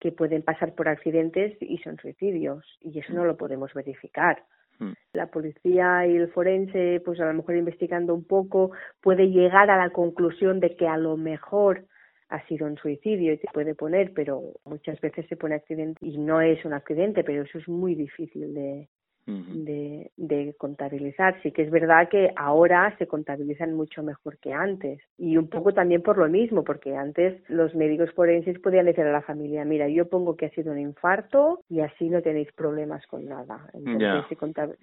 que 0.00 0.12
pueden 0.12 0.42
pasar 0.42 0.74
por 0.74 0.88
accidentes 0.88 1.56
y 1.60 1.78
son 1.78 1.96
suicidios 1.96 2.64
y 2.80 2.98
eso 2.98 3.12
no 3.12 3.24
lo 3.24 3.36
podemos 3.36 3.72
verificar. 3.74 4.44
Hmm. 4.78 4.92
La 5.12 5.26
policía 5.26 6.06
y 6.06 6.16
el 6.16 6.28
forense, 6.28 7.02
pues 7.04 7.20
a 7.20 7.26
lo 7.26 7.34
mejor 7.34 7.56
investigando 7.56 8.14
un 8.14 8.24
poco, 8.24 8.70
puede 9.00 9.30
llegar 9.30 9.70
a 9.70 9.76
la 9.76 9.90
conclusión 9.90 10.60
de 10.60 10.76
que 10.76 10.86
a 10.86 10.96
lo 10.96 11.16
mejor 11.16 11.84
ha 12.28 12.46
sido 12.46 12.66
un 12.66 12.76
suicidio 12.76 13.32
y 13.32 13.38
se 13.38 13.48
puede 13.52 13.74
poner, 13.74 14.12
pero 14.14 14.42
muchas 14.64 15.00
veces 15.00 15.26
se 15.28 15.36
pone 15.36 15.54
accidente 15.54 15.98
y 16.04 16.18
no 16.18 16.40
es 16.40 16.64
un 16.64 16.74
accidente, 16.74 17.24
pero 17.24 17.42
eso 17.42 17.58
es 17.58 17.68
muy 17.68 17.94
difícil 17.94 18.54
de, 18.54 18.88
de, 19.28 20.10
de, 20.16 20.54
contabilizar. 20.56 21.40
Sí 21.42 21.52
que 21.52 21.62
es 21.62 21.70
verdad 21.70 22.08
que 22.08 22.32
ahora 22.36 22.94
se 22.98 23.06
contabilizan 23.06 23.74
mucho 23.74 24.02
mejor 24.02 24.38
que 24.38 24.52
antes 24.52 25.00
y 25.18 25.36
un 25.36 25.48
poco 25.48 25.72
también 25.72 26.02
por 26.02 26.16
lo 26.16 26.28
mismo, 26.28 26.64
porque 26.64 26.96
antes 26.96 27.38
los 27.48 27.74
médicos 27.74 28.10
forenses 28.12 28.58
podían 28.58 28.86
decir 28.86 29.04
a 29.04 29.12
la 29.12 29.22
familia, 29.22 29.64
mira, 29.64 29.88
yo 29.88 30.08
pongo 30.08 30.36
que 30.36 30.46
ha 30.46 30.50
sido 30.50 30.72
un 30.72 30.78
infarto 30.78 31.60
y 31.68 31.80
así 31.80 32.08
no 32.08 32.22
tenéis 32.22 32.50
problemas 32.52 33.06
con 33.06 33.26
nada. 33.26 33.68
Entonces 33.74 34.24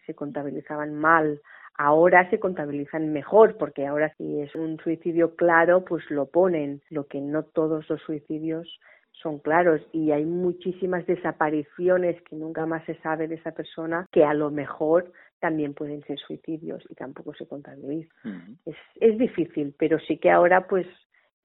se, 0.06 0.14
contabilizaban 0.14 0.94
mal 0.94 1.42
ahora 1.78 2.30
se 2.30 2.40
contabilizan 2.40 3.12
mejor 3.12 3.58
porque 3.58 3.86
ahora 3.86 4.14
si 4.18 4.40
es 4.40 4.56
un 4.56 4.78
suicidio 4.78 5.36
claro 5.36 5.84
pues 5.84 6.10
lo 6.10 6.28
ponen 6.28 6.82
lo 6.90 7.06
que 7.08 7.20
no 7.20 7.44
todos 7.44 7.90
los 7.90 8.02
suicidios 8.02 8.80
son 9.22 9.40
claros 9.40 9.82
y 9.92 10.12
hay 10.12 10.26
muchísimas 10.26 11.06
desapariciones 11.06 12.22
que 12.24 12.36
nunca 12.36 12.66
más 12.66 12.86
se 12.86 12.96
sabe 13.02 13.28
de 13.28 13.36
esa 13.36 13.52
persona 13.52 14.08
que 14.12 14.24
a 14.24 14.34
lo 14.34 14.52
mejor 14.52 15.12
también 15.40 15.74
pueden 15.74 16.02
ser 16.04 16.18
suicidios 16.20 16.84
y 16.90 16.96
tampoco 16.96 17.34
se 17.34 17.48
contabilizan. 17.48 18.58
es, 18.66 18.76
es 18.96 19.18
difícil, 19.18 19.76
pero 19.78 20.00
sí 20.00 20.18
que 20.18 20.32
ahora 20.32 20.68
pues 20.68 20.88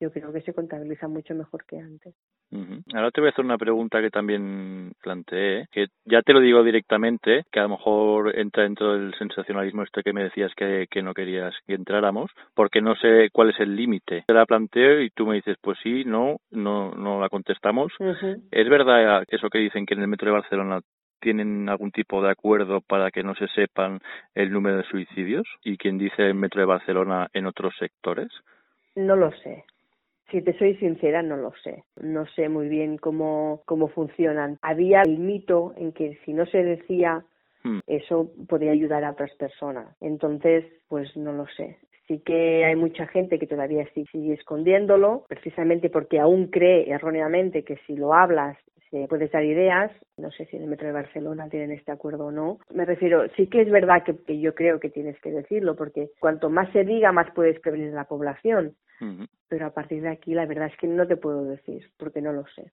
yo 0.00 0.11
creo 0.11 0.33
que 0.33 0.41
se 0.41 0.55
contabiliza 0.55 1.09
mucho 1.09 1.35
mejor 1.35 1.65
que 1.67 1.79
antes. 1.79 2.15
Ahora 2.95 3.11
te 3.11 3.21
voy 3.21 3.28
a 3.28 3.30
hacer 3.30 3.45
una 3.45 3.59
pregunta 3.59 4.00
que 4.00 4.11
también 4.11 4.92
planteé, 5.02 5.69
que 5.71 5.87
ya 6.04 6.23
te 6.23 6.33
lo 6.33 6.40
digo 6.40 6.64
directamente, 6.64 7.45
que 7.50 7.61
a 7.61 7.64
lo 7.64 7.71
mejor 7.71 8.37
entra 8.37 8.64
dentro 8.64 8.92
del 8.92 9.14
sensacionalismo 9.14 9.83
este 9.83 10.02
que 10.02 10.12
me 10.12 10.25
decías 10.25 10.52
que, 10.57 10.87
que 10.90 11.02
no 11.02 11.14
querías 11.14 11.54
que 11.66 11.75
entráramos, 11.75 12.30
porque 12.54 12.80
no 12.80 12.97
sé 12.97 13.28
cuál 13.33 13.50
es 13.50 13.61
el 13.61 13.76
límite. 13.76 14.25
Te 14.26 14.35
la 14.35 14.47
planteo 14.47 15.00
y 15.00 15.11
tú 15.11 15.26
me 15.26 15.37
dices, 15.37 15.57
pues 15.61 15.78
sí, 15.83 16.04
no, 16.04 16.38
no, 16.50 16.92
no 16.92 17.21
la 17.21 17.28
contestamos. 17.28 17.92
¿Es 18.50 18.69
verdad 18.69 19.25
eso 19.28 19.49
que 19.49 19.59
dicen 19.59 19.87
que 19.87 19.95
en 19.95 20.02
el 20.02 20.09
metro 20.09 20.26
de 20.26 20.38
Barcelona 20.40 20.80
tienen 21.21 21.69
algún 21.69 21.92
tipo 21.92 22.23
de 22.23 22.30
acuerdo 22.30 22.80
para 22.80 23.11
que 23.11 23.23
no 23.23 23.35
se 23.35 23.47
sepan 23.49 24.00
el 24.35 24.50
número 24.50 24.78
de 24.78 24.85
suicidios? 24.85 25.47
¿Y 25.62 25.76
quien 25.76 25.99
dice 25.99 26.26
el 26.26 26.35
metro 26.35 26.61
de 26.61 26.66
Barcelona 26.66 27.28
en 27.33 27.47
otros 27.47 27.75
sectores? 27.78 28.28
No 28.97 29.14
lo 29.14 29.30
sé. 29.30 29.64
Si 30.31 30.43
te 30.43 30.57
soy 30.59 30.77
sincera, 30.77 31.23
no 31.23 31.37
lo 31.37 31.53
sé. 31.63 31.85
No 32.01 32.27
sé 32.27 32.49
muy 32.49 32.69
bien 32.69 32.99
cómo, 32.99 33.63
cómo 33.67 33.89
funcionan. 33.89 34.59
Había 34.63 35.03
el 35.03 35.19
mito 35.19 35.75
en 35.77 35.93
que 35.93 36.19
si 36.25 36.33
no 36.33 36.47
se 36.47 36.63
decía, 36.63 37.25
hmm. 37.65 37.81
eso 37.87 38.31
podría 38.49 38.73
ayudar 38.73 39.05
a 39.05 39.11
otras 39.11 39.35
personas. 39.37 39.89
Entonces, 40.01 40.65
pues 40.89 41.17
no 41.17 41.33
lo 41.33 41.47
sé. 41.57 41.79
Sí 42.07 42.21
que 42.25 42.65
hay 42.65 42.77
mucha 42.77 43.07
gente 43.07 43.39
que 43.39 43.47
todavía 43.47 43.87
sigue 43.95 44.35
escondiéndolo, 44.35 45.25
precisamente 45.29 45.91
porque 45.91 46.19
aún 46.19 46.49
cree 46.49 46.91
erróneamente 46.91 47.63
que 47.63 47.77
si 47.87 47.97
lo 47.97 48.15
hablas 48.15 48.57
se 48.91 49.07
puedes 49.09 49.31
dar 49.31 49.45
ideas. 49.45 49.93
No 50.17 50.31
sé 50.33 50.47
si 50.47 50.57
en 50.57 50.65
el 50.65 50.69
Metro 50.69 50.89
de 50.89 50.93
Barcelona 50.93 51.49
tienen 51.49 51.71
este 51.71 51.93
acuerdo 51.93 52.27
o 52.27 52.33
no. 52.33 52.59
Me 52.75 52.85
refiero, 52.85 53.29
sí 53.37 53.47
que 53.47 53.63
es 53.63 53.71
verdad 53.71 54.03
que, 54.05 54.17
que 54.17 54.41
yo 54.41 54.55
creo 54.55 54.81
que 54.81 54.91
tienes 54.91 55.19
que 55.21 55.31
decirlo, 55.31 55.77
porque 55.77 56.11
cuanto 56.19 56.51
más 56.51 56.71
se 56.73 56.85
diga, 56.85 57.13
más 57.13 57.31
puedes 57.33 57.59
prevenir 57.61 57.93
la 57.93 58.05
población. 58.05 58.75
Pero 59.49 59.66
a 59.66 59.71
partir 59.71 60.02
de 60.02 60.11
aquí, 60.11 60.35
la 60.35 60.47
verdad 60.47 60.69
es 60.69 60.76
que 60.76 60.87
no 60.87 61.07
te 61.07 61.16
puedo 61.16 61.45
decir, 61.45 61.90
porque 61.97 62.21
no 62.21 62.33
lo 62.33 62.47
sé. 62.54 62.71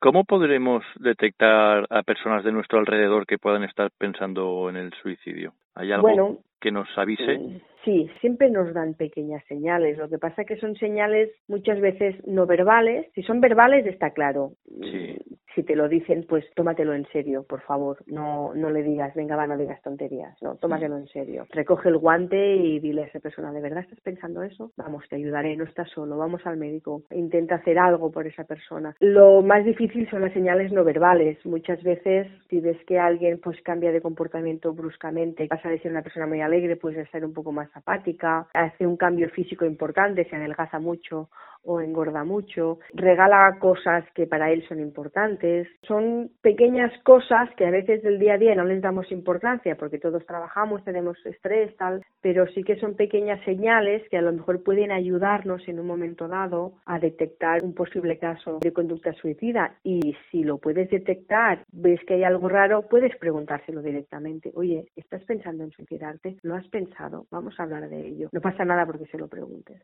¿Cómo 0.00 0.24
podremos 0.24 0.84
detectar 0.98 1.86
a 1.90 2.02
personas 2.02 2.44
de 2.44 2.52
nuestro 2.52 2.78
alrededor 2.78 3.26
que 3.26 3.38
puedan 3.38 3.62
estar 3.64 3.90
pensando 3.96 4.68
en 4.68 4.76
el 4.76 4.92
suicidio? 5.02 5.54
¿Hay 5.74 5.92
algo 5.92 6.38
que 6.60 6.72
nos 6.72 6.88
avise? 6.96 7.62
Sí, 7.88 8.06
siempre 8.20 8.50
nos 8.50 8.74
dan 8.74 8.92
pequeñas 8.92 9.42
señales. 9.46 9.96
Lo 9.96 10.10
que 10.10 10.18
pasa 10.18 10.42
es 10.42 10.48
que 10.48 10.58
son 10.58 10.76
señales 10.76 11.30
muchas 11.48 11.80
veces 11.80 12.14
no 12.26 12.44
verbales. 12.44 13.06
Si 13.14 13.22
son 13.22 13.40
verbales 13.40 13.86
está 13.86 14.10
claro. 14.10 14.52
Sí 14.82 15.16
si 15.58 15.64
te 15.64 15.74
lo 15.74 15.88
dicen, 15.88 16.24
pues 16.28 16.44
tómatelo 16.54 16.94
en 16.94 17.04
serio, 17.06 17.42
por 17.42 17.60
favor. 17.62 17.98
No, 18.06 18.54
no 18.54 18.70
le 18.70 18.84
digas, 18.84 19.12
venga, 19.16 19.34
va, 19.34 19.44
no 19.44 19.56
digas 19.56 19.82
tonterías. 19.82 20.40
No, 20.40 20.54
tómatelo 20.54 20.96
en 20.96 21.08
serio. 21.08 21.46
Recoge 21.50 21.88
el 21.88 21.98
guante 21.98 22.54
y 22.54 22.78
dile 22.78 23.02
a 23.02 23.06
esa 23.06 23.18
persona, 23.18 23.50
¿de 23.50 23.60
verdad 23.60 23.82
estás 23.82 24.00
pensando 24.00 24.44
eso? 24.44 24.70
Vamos, 24.76 25.02
te 25.08 25.16
ayudaré, 25.16 25.56
no 25.56 25.64
estás 25.64 25.90
solo, 25.90 26.16
vamos 26.16 26.46
al 26.46 26.58
médico. 26.58 27.02
Intenta 27.10 27.56
hacer 27.56 27.76
algo 27.76 28.12
por 28.12 28.28
esa 28.28 28.44
persona. 28.44 28.94
Lo 29.00 29.42
más 29.42 29.64
difícil 29.64 30.08
son 30.10 30.22
las 30.22 30.32
señales 30.32 30.70
no 30.70 30.84
verbales. 30.84 31.44
Muchas 31.44 31.82
veces, 31.82 32.28
si 32.48 32.60
ves 32.60 32.78
que 32.86 33.00
alguien 33.00 33.40
pues 33.42 33.60
cambia 33.62 33.90
de 33.90 34.00
comportamiento 34.00 34.72
bruscamente, 34.72 35.48
pasa 35.48 35.70
de 35.70 35.80
ser 35.80 35.90
una 35.90 36.02
persona 36.02 36.28
muy 36.28 36.40
alegre, 36.40 36.76
pues 36.76 36.96
a 36.96 37.04
ser 37.06 37.24
un 37.24 37.32
poco 37.32 37.50
más 37.50 37.68
apática, 37.78 38.46
hace 38.52 38.86
un 38.86 38.96
cambio 38.96 39.28
físico 39.30 39.64
importante, 39.64 40.28
se 40.28 40.36
adelgaza 40.36 40.78
mucho 40.78 41.28
o 41.68 41.80
engorda 41.80 42.24
mucho, 42.24 42.78
regala 42.94 43.58
cosas 43.60 44.04
que 44.14 44.26
para 44.26 44.50
él 44.50 44.66
son 44.68 44.80
importantes. 44.80 45.68
Son 45.86 46.30
pequeñas 46.40 46.92
cosas 47.02 47.50
que 47.56 47.66
a 47.66 47.70
veces 47.70 48.02
del 48.02 48.18
día 48.18 48.34
a 48.34 48.38
día 48.38 48.54
no 48.54 48.64
les 48.64 48.80
damos 48.80 49.12
importancia 49.12 49.76
porque 49.76 49.98
todos 49.98 50.24
trabajamos, 50.24 50.82
tenemos 50.84 51.18
estrés, 51.26 51.76
tal, 51.76 52.02
pero 52.22 52.46
sí 52.48 52.62
que 52.64 52.76
son 52.76 52.94
pequeñas 52.94 53.44
señales 53.44 54.02
que 54.08 54.16
a 54.16 54.22
lo 54.22 54.32
mejor 54.32 54.62
pueden 54.62 54.92
ayudarnos 54.92 55.66
en 55.68 55.78
un 55.78 55.86
momento 55.86 56.26
dado 56.26 56.72
a 56.86 56.98
detectar 56.98 57.62
un 57.62 57.74
posible 57.74 58.18
caso 58.18 58.58
de 58.60 58.72
conducta 58.72 59.12
suicida 59.12 59.74
y 59.82 60.16
si 60.30 60.44
lo 60.44 60.58
puedes 60.58 60.88
detectar, 60.88 61.64
ves 61.70 62.00
que 62.06 62.14
hay 62.14 62.24
algo 62.24 62.48
raro, 62.48 62.88
puedes 62.88 63.14
preguntárselo 63.16 63.82
directamente. 63.82 64.52
Oye, 64.54 64.86
¿estás 64.96 65.22
pensando 65.24 65.64
en 65.64 65.70
suicidarte? 65.70 66.36
¿Lo 66.42 66.54
has 66.54 66.66
pensado? 66.68 67.26
Vamos 67.30 67.58
a 67.60 67.66
hablar 67.68 67.88
de 67.88 68.06
ello. 68.06 68.28
No 68.32 68.40
pasa 68.40 68.64
nada 68.64 68.86
porque 68.86 69.06
se 69.06 69.18
lo 69.18 69.28
preguntes. 69.28 69.82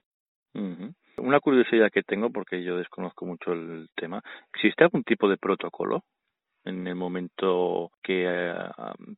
Una 1.17 1.41
curiosidad 1.41 1.91
que 1.91 2.03
tengo, 2.03 2.31
porque 2.31 2.63
yo 2.63 2.77
desconozco 2.77 3.27
mucho 3.27 3.53
el 3.53 3.89
tema, 3.97 4.23
¿existe 4.53 4.85
algún 4.85 5.03
tipo 5.03 5.29
de 5.29 5.37
protocolo 5.37 6.05
en 6.65 6.87
el 6.87 6.95
momento 6.95 7.91
que, 8.03 8.25
eh, 8.27 8.55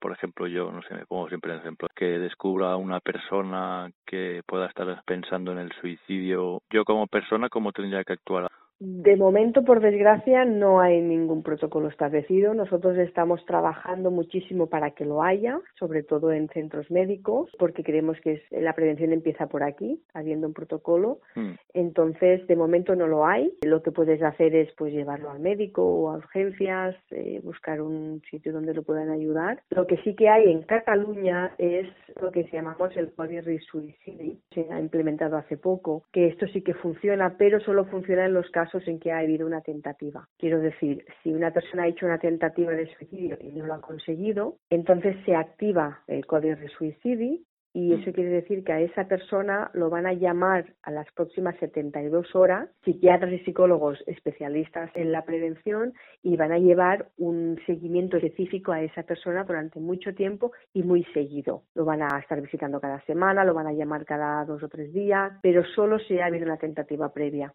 por 0.00 0.12
ejemplo, 0.12 0.46
yo, 0.46 0.72
no 0.72 0.82
sé, 0.82 0.94
me 0.94 1.06
pongo 1.06 1.28
siempre 1.28 1.52
el 1.52 1.60
ejemplo, 1.60 1.88
que 1.94 2.18
descubra 2.18 2.76
una 2.76 3.00
persona 3.00 3.90
que 4.04 4.42
pueda 4.46 4.66
estar 4.66 5.02
pensando 5.04 5.52
en 5.52 5.58
el 5.58 5.72
suicidio, 5.80 6.62
yo 6.70 6.84
como 6.84 7.06
persona, 7.06 7.48
¿cómo 7.48 7.72
tendría 7.72 8.02
que 8.02 8.14
actuar? 8.14 8.50
De 8.78 9.16
momento, 9.16 9.64
por 9.64 9.80
desgracia, 9.80 10.44
no 10.44 10.80
hay 10.80 11.00
ningún 11.00 11.42
protocolo 11.42 11.88
establecido. 11.88 12.52
Nosotros 12.52 12.98
estamos 12.98 13.42
trabajando 13.46 14.10
muchísimo 14.10 14.66
para 14.66 14.90
que 14.90 15.06
lo 15.06 15.22
haya, 15.22 15.58
sobre 15.78 16.02
todo 16.02 16.30
en 16.30 16.48
centros 16.48 16.90
médicos, 16.90 17.50
porque 17.58 17.82
creemos 17.82 18.20
que 18.20 18.42
la 18.50 18.74
prevención 18.74 19.14
empieza 19.14 19.46
por 19.46 19.62
aquí, 19.62 20.02
habiendo 20.12 20.46
un 20.46 20.52
protocolo. 20.52 21.20
Hmm. 21.34 21.52
Entonces, 21.72 22.46
de 22.46 22.54
momento 22.56 22.94
no 22.94 23.06
lo 23.06 23.24
hay. 23.24 23.50
Lo 23.64 23.82
que 23.82 23.92
puedes 23.92 24.22
hacer 24.22 24.54
es 24.54 24.70
pues 24.76 24.92
llevarlo 24.92 25.30
al 25.30 25.40
médico 25.40 25.82
o 25.82 26.10
a 26.10 26.18
urgencias, 26.18 26.96
eh, 27.12 27.40
buscar 27.42 27.80
un 27.80 28.20
sitio 28.30 28.52
donde 28.52 28.74
lo 28.74 28.82
puedan 28.82 29.08
ayudar. 29.08 29.62
Lo 29.70 29.86
que 29.86 29.96
sí 29.98 30.14
que 30.14 30.28
hay 30.28 30.52
en 30.52 30.62
Cataluña 30.62 31.54
es 31.56 31.88
lo 32.20 32.30
que 32.30 32.44
llamamos 32.52 32.94
el 32.98 33.10
Código 33.14 33.42
Suicidi. 33.70 34.38
Se 34.52 34.66
ha 34.70 34.78
implementado 34.78 35.38
hace 35.38 35.56
poco, 35.56 36.04
que 36.12 36.26
esto 36.26 36.46
sí 36.48 36.60
que 36.60 36.74
funciona, 36.74 37.36
pero 37.38 37.58
solo 37.60 37.86
funciona 37.86 38.26
en 38.26 38.34
los 38.34 38.50
casos 38.50 38.65
en 38.86 38.98
que 38.98 39.12
ha 39.12 39.18
habido 39.18 39.46
una 39.46 39.60
tentativa. 39.60 40.28
Quiero 40.38 40.60
decir, 40.60 41.04
si 41.22 41.30
una 41.32 41.50
persona 41.50 41.84
ha 41.84 41.88
hecho 41.88 42.06
una 42.06 42.18
tentativa 42.18 42.72
de 42.72 42.86
suicidio 42.94 43.38
y 43.40 43.52
no 43.52 43.66
lo 43.66 43.74
ha 43.74 43.80
conseguido, 43.80 44.56
entonces 44.70 45.16
se 45.24 45.34
activa 45.34 46.02
el 46.06 46.26
código 46.26 46.56
de 46.56 46.68
suicidio 46.68 47.38
y 47.76 47.92
eso 47.92 48.10
quiere 48.10 48.30
decir 48.30 48.64
que 48.64 48.72
a 48.72 48.80
esa 48.80 49.04
persona 49.04 49.70
lo 49.74 49.90
van 49.90 50.06
a 50.06 50.14
llamar 50.14 50.64
a 50.82 50.90
las 50.90 51.06
próximas 51.12 51.54
72 51.58 52.34
horas 52.34 52.70
psiquiatras 52.82 53.30
y 53.34 53.38
psicólogos 53.40 54.02
especialistas 54.06 54.90
en 54.94 55.12
la 55.12 55.26
prevención 55.26 55.92
y 56.22 56.38
van 56.38 56.52
a 56.52 56.58
llevar 56.58 57.10
un 57.18 57.60
seguimiento 57.66 58.16
específico 58.16 58.72
a 58.72 58.80
esa 58.80 59.02
persona 59.02 59.44
durante 59.44 59.78
mucho 59.78 60.14
tiempo 60.14 60.52
y 60.72 60.84
muy 60.84 61.04
seguido. 61.12 61.64
Lo 61.74 61.84
van 61.84 62.00
a 62.00 62.18
estar 62.18 62.40
visitando 62.40 62.80
cada 62.80 63.04
semana, 63.04 63.44
lo 63.44 63.52
van 63.52 63.66
a 63.66 63.74
llamar 63.74 64.06
cada 64.06 64.42
dos 64.46 64.62
o 64.62 64.70
tres 64.70 64.90
días, 64.94 65.32
pero 65.42 65.62
solo 65.74 65.98
si 65.98 66.18
ha 66.18 66.26
habido 66.26 66.46
una 66.46 66.56
tentativa 66.56 67.12
previa. 67.12 67.52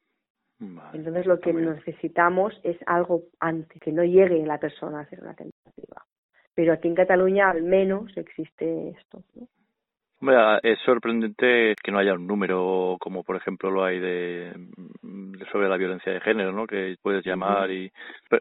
Entonces 0.93 1.25
lo 1.25 1.39
que 1.39 1.53
necesitamos 1.53 2.59
es 2.63 2.77
algo 2.85 3.23
antes, 3.39 3.81
que 3.81 3.91
no 3.91 4.03
llegue 4.03 4.45
la 4.45 4.59
persona 4.59 4.99
a 4.99 5.01
hacer 5.01 5.19
una 5.21 5.33
tentativa. 5.33 6.05
Pero 6.53 6.73
aquí 6.73 6.87
en 6.87 6.95
Cataluña 6.95 7.49
al 7.49 7.63
menos 7.63 8.15
existe 8.15 8.89
esto. 8.89 9.23
es 10.61 10.79
sorprendente 10.85 11.75
que 11.81 11.91
no 11.91 11.97
haya 11.97 12.13
un 12.13 12.27
número 12.27 12.97
como 12.99 13.23
por 13.23 13.37
ejemplo 13.37 13.71
lo 13.71 13.83
hay 13.83 13.99
de, 13.99 14.53
sobre 15.51 15.67
la 15.67 15.77
violencia 15.77 16.13
de 16.13 16.19
género, 16.19 16.51
¿no? 16.51 16.67
Que 16.67 16.95
puedes 17.01 17.25
llamar 17.25 17.71
y 17.71 17.91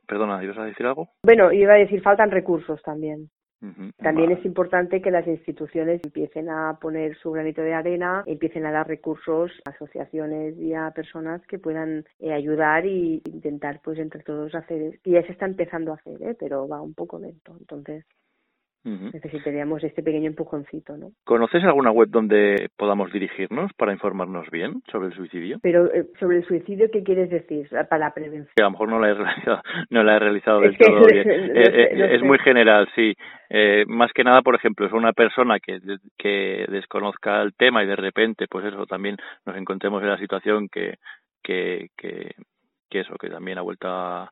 perdona, 0.06 0.42
¿ibas 0.44 0.58
a 0.58 0.64
decir 0.64 0.84
algo? 0.84 1.08
Bueno, 1.24 1.52
iba 1.52 1.72
a 1.72 1.78
decir 1.78 2.02
faltan 2.02 2.30
recursos 2.30 2.82
también. 2.82 3.30
También 3.98 4.30
es 4.32 4.44
importante 4.44 5.02
que 5.02 5.10
las 5.10 5.26
instituciones 5.26 6.00
empiecen 6.02 6.48
a 6.48 6.78
poner 6.80 7.16
su 7.18 7.30
granito 7.30 7.60
de 7.60 7.74
arena, 7.74 8.22
empiecen 8.26 8.64
a 8.64 8.72
dar 8.72 8.88
recursos 8.88 9.50
a 9.66 9.70
asociaciones 9.70 10.56
y 10.58 10.72
a 10.72 10.90
personas 10.92 11.44
que 11.46 11.58
puedan 11.58 12.04
eh, 12.20 12.32
ayudar 12.32 12.86
y 12.86 13.22
intentar, 13.26 13.80
pues, 13.84 13.98
entre 13.98 14.22
todos 14.22 14.54
hacer, 14.54 14.98
y 15.04 15.12
ya 15.12 15.22
se 15.22 15.32
está 15.32 15.44
empezando 15.44 15.92
a 15.92 15.96
hacer, 15.96 16.22
¿eh? 16.22 16.36
pero 16.38 16.66
va 16.66 16.80
un 16.80 16.94
poco 16.94 17.18
lento. 17.18 17.54
Entonces, 17.58 18.04
Necesitaríamos 18.82 19.84
este 19.84 20.02
pequeño 20.02 20.28
empujoncito, 20.28 20.96
¿no? 20.96 21.12
¿Conoces 21.24 21.62
alguna 21.64 21.90
web 21.90 22.08
donde 22.08 22.70
podamos 22.78 23.12
dirigirnos 23.12 23.70
para 23.74 23.92
informarnos 23.92 24.48
bien 24.50 24.82
sobre 24.90 25.08
el 25.08 25.14
suicidio? 25.14 25.58
Pero 25.62 25.92
eh, 25.92 26.06
sobre 26.18 26.38
el 26.38 26.46
suicidio, 26.46 26.90
¿qué 26.90 27.02
quieres 27.02 27.28
decir? 27.28 27.68
Para 27.68 27.98
la 27.98 28.14
prevención. 28.14 28.54
A 28.58 28.62
lo 28.62 28.70
mejor 28.70 28.88
no 28.88 28.98
la 28.98 29.10
he 29.10 29.14
realizado, 29.14 29.62
no 29.90 30.02
la 30.02 30.16
he 30.16 30.18
realizado 30.18 30.60
del 30.60 30.78
todo 30.78 31.04
bien. 31.06 31.28
Eh, 31.60 31.88
eh, 31.92 32.14
es 32.14 32.22
muy 32.22 32.38
general, 32.38 32.88
sí. 32.94 33.14
más 33.86 34.12
que 34.12 34.24
nada, 34.24 34.40
por 34.40 34.54
ejemplo, 34.54 34.86
es 34.86 34.92
una 34.92 35.12
persona 35.12 35.58
que, 35.58 35.78
que 36.16 36.64
desconozca 36.68 37.42
el 37.42 37.54
tema 37.54 37.82
y 37.82 37.86
de 37.86 37.96
repente, 37.96 38.46
pues 38.48 38.64
eso, 38.64 38.86
también 38.86 39.16
nos 39.44 39.56
encontremos 39.56 40.02
en 40.02 40.08
la 40.08 40.18
situación 40.18 40.68
que, 40.68 40.96
que, 41.42 41.88
que, 41.96 42.34
que 42.88 43.00
eso, 43.00 43.16
que 43.16 43.28
también 43.28 43.58
ha 43.58 43.62
vuelto 43.62 43.88
a 43.88 44.30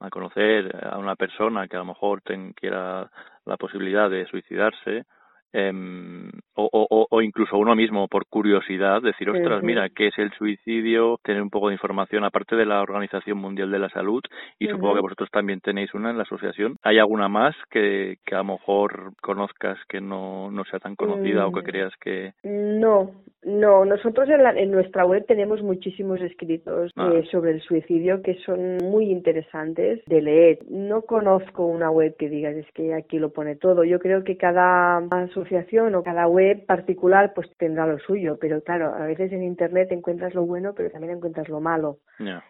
a 0.00 0.10
conocer 0.10 0.74
a 0.90 0.98
una 0.98 1.14
persona 1.14 1.68
que 1.68 1.76
a 1.76 1.80
lo 1.80 1.84
mejor 1.84 2.22
ten, 2.22 2.52
quiera 2.54 3.10
la 3.44 3.56
posibilidad 3.56 4.10
de 4.10 4.26
suicidarse 4.26 5.04
O, 5.52 6.68
o, 6.72 7.06
o, 7.10 7.22
incluso 7.22 7.56
uno 7.56 7.74
mismo 7.74 8.06
por 8.06 8.26
curiosidad 8.26 9.02
decir 9.02 9.30
ostras 9.30 9.62
mira 9.62 9.88
qué 9.88 10.08
es 10.08 10.18
el 10.18 10.30
suicidio 10.32 11.18
tener 11.24 11.42
un 11.42 11.50
poco 11.50 11.68
de 11.68 11.74
información 11.74 12.24
aparte 12.24 12.54
de 12.54 12.66
la 12.66 12.82
Organización 12.82 13.38
Mundial 13.38 13.70
de 13.70 13.78
la 13.78 13.88
Salud 13.88 14.22
y 14.58 14.68
supongo 14.68 14.94
que 14.94 15.00
vosotros 15.00 15.30
también 15.30 15.60
tenéis 15.60 15.92
una 15.94 16.10
en 16.10 16.18
la 16.18 16.24
asociación. 16.24 16.76
Hay 16.82 16.98
alguna 16.98 17.28
más 17.28 17.56
que, 17.70 18.18
que 18.24 18.34
a 18.34 18.38
lo 18.38 18.44
mejor 18.44 19.12
conozcas 19.22 19.78
que 19.88 20.00
no, 20.00 20.50
no 20.50 20.64
sea 20.64 20.78
tan 20.78 20.96
conocida 20.96 21.46
o 21.46 21.52
que 21.52 21.62
mm. 21.62 21.64
creas 21.64 21.92
que 22.00 22.32
no 22.44 23.10
no. 23.42 23.84
Nosotros 23.84 24.28
en, 24.28 24.42
la, 24.42 24.50
en 24.50 24.70
nuestra 24.70 25.04
web 25.06 25.24
tenemos 25.26 25.62
muchísimos 25.62 26.20
escritos 26.20 26.92
ah. 26.96 27.10
eh, 27.14 27.24
sobre 27.30 27.52
el 27.52 27.62
suicidio 27.62 28.22
que 28.22 28.34
son 28.44 28.78
muy 28.82 29.10
interesantes 29.10 30.00
de 30.06 30.20
leer. 30.20 30.58
No 30.68 31.02
conozco 31.02 31.64
una 31.64 31.90
web 31.90 32.14
que 32.18 32.28
digas 32.28 32.54
es 32.54 32.70
que 32.72 32.94
aquí 32.94 33.18
lo 33.18 33.30
pone 33.30 33.56
todo 33.56 33.84
yo 33.84 33.98
creo 33.98 34.24
que 34.24 34.36
cada 34.36 35.00
asociación 35.40 35.94
o 35.94 36.02
cada 36.02 36.26
web 36.26 36.66
particular 36.66 37.32
pues 37.34 37.48
tendrá 37.56 37.86
lo 37.86 37.98
suyo, 37.98 38.38
pero 38.40 38.62
claro, 38.62 38.94
a 38.94 39.06
veces 39.06 39.32
en 39.32 39.42
Internet 39.42 39.90
encuentras 39.92 40.34
lo 40.34 40.44
bueno, 40.44 40.74
pero 40.74 40.90
también 40.90 41.14
encuentras 41.16 41.48
lo 41.48 41.60
malo. 41.60 41.98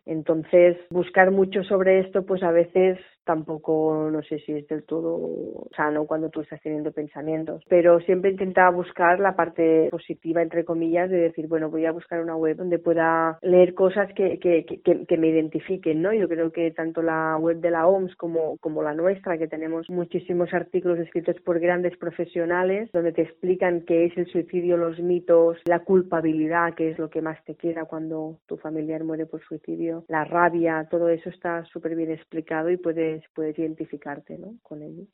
Entonces, 0.05 0.77
buscar 0.91 1.31
mucho 1.31 1.63
sobre 1.63 2.01
esto, 2.01 2.27
pues 2.27 2.43
a 2.43 2.51
veces 2.51 2.99
tampoco 3.25 4.09
no 4.11 4.23
sé 4.23 4.39
si 4.41 4.53
es 4.53 4.67
del 4.69 4.85
todo 4.85 5.69
sano 5.77 6.07
cuando 6.07 6.31
tú 6.31 6.41
estás 6.41 6.61
teniendo 6.63 6.93
pensamientos, 6.93 7.63
pero 7.69 8.01
siempre 8.01 8.31
intentaba 8.31 8.71
buscar 8.71 9.21
la 9.21 9.37
parte 9.37 9.89
positiva, 9.91 10.43
entre 10.43 10.65
comillas, 10.65 11.11
de 11.11 11.19
decir, 11.19 11.47
bueno, 11.49 11.71
voy 11.71 11.87
a 11.87 11.93
buscar 11.93 12.21
una 12.21 12.37
web 12.37 12.57
donde 12.57 12.79
pueda 12.79 13.39
leer 13.43 13.75
cosas 13.75 14.13
que, 14.15 14.39
que, 14.39 14.65
que, 14.65 15.07
que 15.07 15.17
me 15.17 15.29
identifiquen, 15.29 16.03
¿no? 16.03 16.13
Yo 16.13 16.29
creo 16.29 16.53
que 16.53 16.71
tanto 16.71 17.03
la 17.03 17.37
web 17.39 17.59
de 17.61 17.71
la 17.71 17.87
OMS 17.87 18.15
como, 18.17 18.57
como 18.59 18.83
la 18.83 18.95
nuestra, 18.95 19.39
que 19.39 19.49
tenemos 19.49 19.89
muchísimos 19.91 20.53
artículos 20.53 20.99
escritos 20.99 21.37
por 21.45 21.61
grandes 21.61 21.97
profesionales, 21.97 22.91
donde 22.93 23.13
te 23.13 23.23
explican 23.23 23.83
qué 23.83 24.07
es 24.07 24.17
el 24.17 24.27
suicidio, 24.27 24.77
los 24.77 24.99
mitos, 25.01 25.59
la 25.65 25.81
culpabilidad, 25.81 26.75
que 26.75 26.91
es 26.91 26.99
lo 26.99 27.11
que 27.11 27.23
más 27.23 27.43
te 27.45 27.55
queda 27.55 27.85
cuando 27.85 28.39
tu 28.47 28.57
familiar 28.57 29.05
muere 29.05 29.27
por 29.27 29.43
suicidio, 29.43 30.05
la 30.09 30.25
rabia, 30.25 30.87
todo 30.91 31.09
eso 31.09 31.29
está 31.31 31.65
súper 31.67 31.95
bien 31.97 32.11
explicado 32.11 32.71
y 32.71 32.77
puede 32.77 33.10
puedes, 33.35 33.59
identificarte 33.59 34.39
¿no? 34.39 34.55
con 34.63 34.83
ellos. 34.83 35.09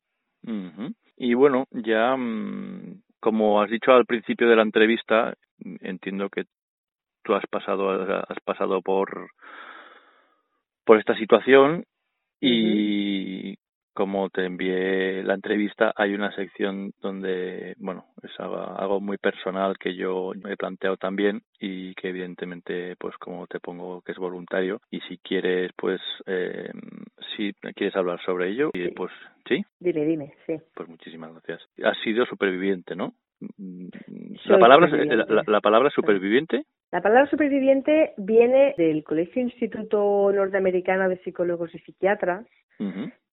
Y 1.17 1.35
bueno, 1.35 1.67
ya 1.71 2.17
mm, 2.17 3.03
como 3.21 3.61
has 3.61 3.71
dicho 3.71 3.93
al 3.93 4.07
principio 4.07 4.49
de 4.49 4.57
la 4.57 4.63
entrevista, 4.63 5.35
entiendo 5.81 6.29
que 6.29 6.45
tú 7.23 7.35
has 7.35 7.45
pasado 7.47 7.91
has 7.91 8.41
pasado 8.45 8.81
por 8.83 9.31
por 10.85 10.99
esta 10.99 11.17
situación 11.17 11.85
y 12.41 13.56
como 13.97 14.29
te 14.29 14.45
envié 14.45 15.23
la 15.23 15.33
entrevista, 15.33 15.95
hay 15.97 16.13
una 16.13 16.31
sección 16.37 16.93
donde, 17.01 17.75
bueno, 17.79 18.05
es 18.23 18.31
algo, 18.39 19.01
muy 19.01 19.17
personal 19.17 19.79
que 19.79 19.97
yo 19.97 20.33
he 20.35 20.57
planteado 20.57 20.99
también 20.99 21.41
y 21.59 21.95
que 21.95 22.11
evidentemente, 22.11 22.95
pues 22.97 23.17
como 23.17 23.47
te 23.47 23.59
pongo 23.59 24.03
que 24.03 24.13
es 24.13 24.19
voluntario 24.19 24.83
y 24.91 25.01
si 25.01 25.17
quieres, 25.17 25.73
pues, 25.79 25.99
eh, 26.27 26.71
si 27.35 27.55
quieres 27.75 27.97
hablar 27.97 28.21
sobre 28.27 28.51
ello, 28.51 28.71
y 28.75 28.91
pues, 28.91 29.11
¿sí? 29.49 29.65
Dime, 29.81 30.05
dime, 30.05 30.35
sí. 30.47 30.57
Pues 30.75 30.91
muchísimas 30.91 31.33
gracias. 31.33 31.63
Has 31.83 31.97
sido 32.05 32.27
superviviente, 32.27 32.95
¿no? 32.95 33.15
la 34.47 34.59
palabra, 34.59 34.89
la, 35.47 35.61
palabra 35.61 35.91
superviviente. 35.91 36.65
La 36.93 37.01
palabra 37.01 37.29
superviviente 37.31 38.13
viene 38.19 38.75
del 38.77 39.05
Colegio 39.05 39.41
Instituto 39.41 40.31
Norteamericano 40.33 41.09
de 41.09 41.19
Psicólogos 41.19 41.75
y 41.75 41.79
Psiquiatras, 41.79 42.47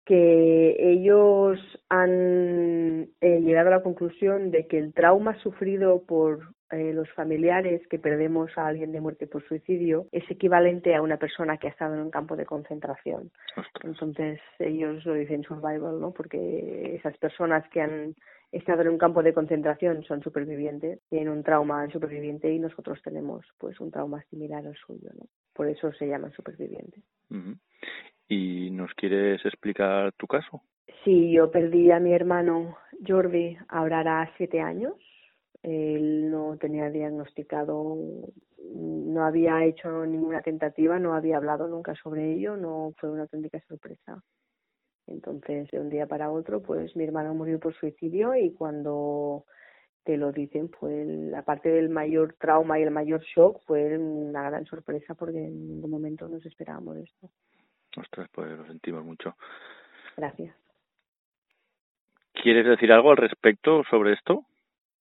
que 0.06 0.76
ellos 0.80 1.60
han 1.90 3.10
eh, 3.22 3.42
llegado 3.42 3.70
a 3.70 3.78
la 3.78 3.84
conclusión 3.84 4.52
de 4.52 4.68
que 4.68 4.78
el 4.78 4.94
trauma 4.94 5.38
sufrido 5.40 6.04
por 6.04 6.54
eh, 6.72 6.92
los 6.92 7.08
familiares 7.12 7.86
que 7.88 8.00
perdemos 8.00 8.58
a 8.58 8.66
alguien 8.66 8.92
de 8.92 9.00
muerte 9.00 9.28
por 9.28 9.48
suicidio 9.48 10.08
es 10.12 10.24
equivalente 10.30 10.96
a 10.96 11.02
una 11.04 11.18
persona 11.18 11.58
que 11.58 11.68
ha 11.68 11.70
estado 11.70 11.94
en 11.94 12.02
un 12.02 12.10
campo 12.10 12.36
de 12.36 12.46
concentración. 12.46 13.32
Entonces 13.84 14.40
ellos 14.58 15.06
lo 15.06 15.14
dicen 15.14 15.44
survival, 15.44 16.00
¿no? 16.00 16.12
Porque 16.12 16.96
esas 16.96 17.16
personas 17.18 17.64
que 17.70 17.82
han 17.82 18.16
estado 18.52 18.82
en 18.82 18.90
un 18.90 18.98
campo 18.98 19.22
de 19.22 19.34
concentración 19.34 20.04
son 20.04 20.24
supervivientes, 20.24 21.00
tienen 21.10 21.30
un 21.30 21.44
trauma 21.44 21.88
superviviente 21.92 22.52
y 22.52 22.60
nosotros 22.60 23.00
tenemos 23.04 23.46
pues 23.60 23.80
un 23.80 23.92
trauma 23.92 24.24
similar 24.32 24.66
al 24.66 24.76
suyo, 24.76 25.10
¿no? 25.18 25.28
Por 25.54 25.68
eso 25.68 25.92
se 25.94 26.08
llaman 26.08 26.32
supervivientes. 26.32 27.04
¿Y 28.28 28.72
nos 28.72 28.94
quieres 28.94 29.46
explicar 29.46 30.14
tu 30.14 30.28
caso? 30.28 30.62
Sí, 31.04 31.32
yo 31.32 31.52
perdí 31.52 31.92
a 31.92 32.00
mi 32.00 32.14
hermano 32.14 32.78
Jordi, 33.06 33.58
ahora 33.68 34.00
hará 34.00 34.32
siete 34.38 34.62
años. 34.62 34.94
Él 35.62 36.30
no 36.30 36.58
tenía 36.58 36.90
diagnosticado, 36.90 37.98
no 38.74 39.26
había 39.26 39.64
hecho 39.64 40.06
ninguna 40.06 40.42
tentativa, 40.42 41.00
no 41.00 41.14
había 41.14 41.38
hablado 41.38 41.68
nunca 41.68 41.96
sobre 41.96 42.34
ello, 42.34 42.58
no 42.58 42.94
fue 42.98 43.10
una 43.10 43.24
auténtica 43.24 43.60
sorpresa. 43.68 44.22
Entonces, 45.08 45.70
de 45.72 45.80
un 45.80 45.90
día 45.90 46.08
para 46.08 46.32
otro, 46.32 46.62
pues 46.62 46.96
mi 46.96 47.04
hermano 47.04 47.34
murió 47.34 47.60
por 47.60 47.74
suicidio 47.76 48.36
y 48.36 48.54
cuando 48.54 49.46
te 50.04 50.18
lo 50.18 50.32
dicen, 50.32 50.70
fue 50.70 51.06
la 51.06 51.44
parte 51.44 51.70
del 51.70 51.90
mayor 51.90 52.36
trauma 52.40 52.80
y 52.80 52.84
el 52.84 52.92
mayor 52.92 53.22
shock 53.22 53.62
fue 53.66 53.98
una 53.98 54.50
gran 54.50 54.66
sorpresa 54.66 55.16
porque 55.16 55.46
en 55.46 55.68
ningún 55.68 55.92
momento 55.92 56.28
nos 56.28 56.46
esperábamos 56.46 56.98
esto. 56.98 57.30
Ostras, 57.98 58.30
pues 58.32 58.52
lo 58.58 58.66
sentimos 58.66 59.04
mucho. 59.04 59.36
Gracias. 60.18 60.56
¿Quieres 62.34 62.66
decir 62.66 62.92
algo 62.92 63.12
al 63.12 63.18
respecto 63.18 63.84
sobre 63.90 64.14
esto? 64.14 64.46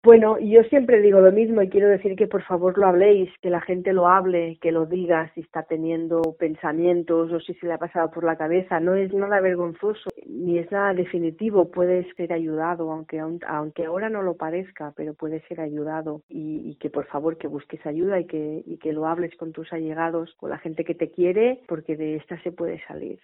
Bueno, 0.04 0.36
yo 0.40 0.64
siempre 0.64 1.00
digo 1.00 1.20
lo 1.20 1.30
mismo 1.30 1.62
y 1.62 1.68
quiero 1.68 1.86
decir 1.86 2.16
que 2.16 2.26
por 2.26 2.42
favor 2.42 2.76
lo 2.76 2.88
habléis, 2.88 3.30
que 3.40 3.50
la 3.50 3.60
gente 3.60 3.92
lo 3.92 4.08
hable, 4.08 4.58
que 4.60 4.72
lo 4.72 4.84
diga 4.84 5.30
si 5.32 5.42
está 5.42 5.62
teniendo 5.62 6.22
pensamientos 6.40 7.30
o 7.30 7.38
si 7.38 7.54
se 7.54 7.66
le 7.66 7.74
ha 7.74 7.78
pasado 7.78 8.10
por 8.10 8.24
la 8.24 8.36
cabeza. 8.36 8.80
No 8.80 8.96
es 8.96 9.14
nada 9.14 9.40
vergonzoso 9.40 10.10
ni 10.26 10.58
es 10.58 10.72
nada 10.72 10.92
definitivo. 10.92 11.70
Puedes 11.70 12.04
ser 12.16 12.32
ayudado, 12.32 12.90
aunque 12.90 13.20
aunque 13.20 13.84
ahora 13.84 14.10
no 14.10 14.22
lo 14.22 14.36
parezca, 14.36 14.92
pero 14.96 15.14
puedes 15.14 15.44
ser 15.46 15.60
ayudado 15.60 16.22
y, 16.28 16.76
que 16.80 16.90
por 16.90 17.06
favor 17.06 17.38
que 17.38 17.46
busques 17.46 17.86
ayuda 17.86 18.18
y 18.18 18.26
que 18.26 18.60
y 18.66 18.78
que 18.78 18.92
lo 18.92 19.06
hables 19.06 19.36
con 19.36 19.52
tus 19.52 19.72
allegados, 19.72 20.34
con 20.34 20.50
la 20.50 20.58
gente 20.58 20.84
que 20.84 20.96
te 20.96 21.12
quiere, 21.12 21.60
porque 21.68 21.96
de 21.96 22.16
esta 22.16 22.42
se 22.42 22.50
puede 22.50 22.84
salir. 22.88 23.20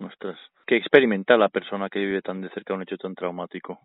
Ostras, 0.00 0.40
¿qué 0.66 0.74
experimenta 0.74 1.36
la 1.36 1.50
persona 1.50 1.88
que 1.88 2.00
vive 2.00 2.20
tan 2.20 2.40
de 2.40 2.48
cerca 2.50 2.74
un 2.74 2.82
hecho 2.82 2.96
tan 2.96 3.14
traumático? 3.14 3.78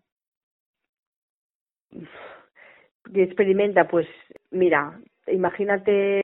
Que 3.12 3.22
experimenta, 3.22 3.88
pues 3.88 4.06
mira, 4.50 5.00
imagínate 5.26 6.20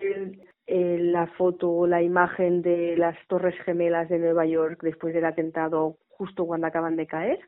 eh, 0.66 0.98
la 0.98 1.26
foto 1.28 1.70
o 1.70 1.86
la 1.86 2.02
imagen 2.02 2.62
de 2.62 2.96
las 2.96 3.16
Torres 3.28 3.54
Gemelas 3.64 4.08
de 4.08 4.18
Nueva 4.18 4.46
York 4.46 4.80
después 4.82 5.14
del 5.14 5.24
atentado 5.24 5.96
justo 6.08 6.46
cuando 6.46 6.66
acaban 6.66 6.96
de 6.96 7.06
caer. 7.06 7.40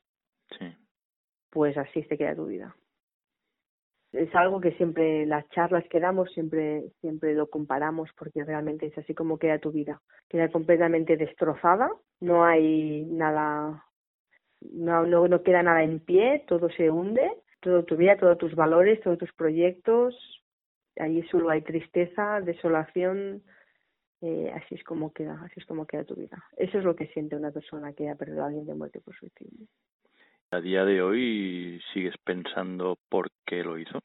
Sí. 0.59 0.75
Pues 1.51 1.77
así 1.77 2.03
se 2.05 2.17
queda 2.17 2.35
tu 2.35 2.47
vida. 2.47 2.75
Es 4.13 4.35
algo 4.35 4.61
que 4.61 4.73
siempre 4.73 5.27
las 5.27 5.47
charlas 5.51 5.85
que 5.91 6.01
damos 6.01 6.31
siempre 6.33 6.85
siempre 7.01 7.35
lo 7.35 7.51
comparamos 7.51 8.09
porque 8.17 8.43
realmente 8.43 8.87
es 8.87 8.97
así 8.97 9.15
como 9.15 9.39
queda 9.39 9.59
tu 9.59 9.71
vida. 9.71 10.01
Queda 10.29 10.49
completamente 10.51 11.17
destrozada, 11.17 11.91
no 12.21 12.45
hay 12.45 13.05
nada 13.05 13.85
no, 14.61 15.07
no, 15.07 15.29
no 15.29 15.43
queda 15.43 15.63
nada 15.63 15.83
en 15.83 16.01
pie, 16.01 16.45
todo 16.47 16.71
se 16.71 16.91
hunde 16.91 17.31
todo 17.61 17.85
tu 17.85 17.97
vida, 17.97 18.17
todos 18.17 18.39
tus 18.39 18.55
valores, 18.55 19.01
todos 19.01 19.19
tus 19.19 19.33
proyectos. 19.33 20.15
Allí 20.99 21.23
solo 21.31 21.51
hay 21.51 21.63
tristeza, 21.63 22.41
desolación. 22.41 23.43
Eh, 24.21 24.53
así 24.55 24.75
es 24.75 24.85
como 24.85 25.13
queda, 25.13 25.41
así 25.45 25.55
es 25.61 25.67
como 25.67 25.87
queda 25.87 26.05
tu 26.05 26.15
vida. 26.15 26.43
Eso 26.57 26.79
es 26.79 26.85
lo 26.85 26.97
que 26.97 27.07
siente 27.09 27.37
una 27.37 27.53
persona 27.53 27.93
que 27.93 28.09
ha 28.09 28.17
perdido 28.17 28.43
a 28.43 28.47
alguien 28.47 28.67
de 28.67 28.75
muerte 28.75 29.01
por 29.01 29.15
suicidio. 29.17 29.67
A 30.51 30.61
día 30.61 30.85
de 30.85 31.03
hoy 31.03 31.81
sigues 31.93 32.17
pensando 32.25 32.99
por 33.09 33.31
qué 33.47 33.63
lo 33.63 33.79
hizo. 33.79 34.01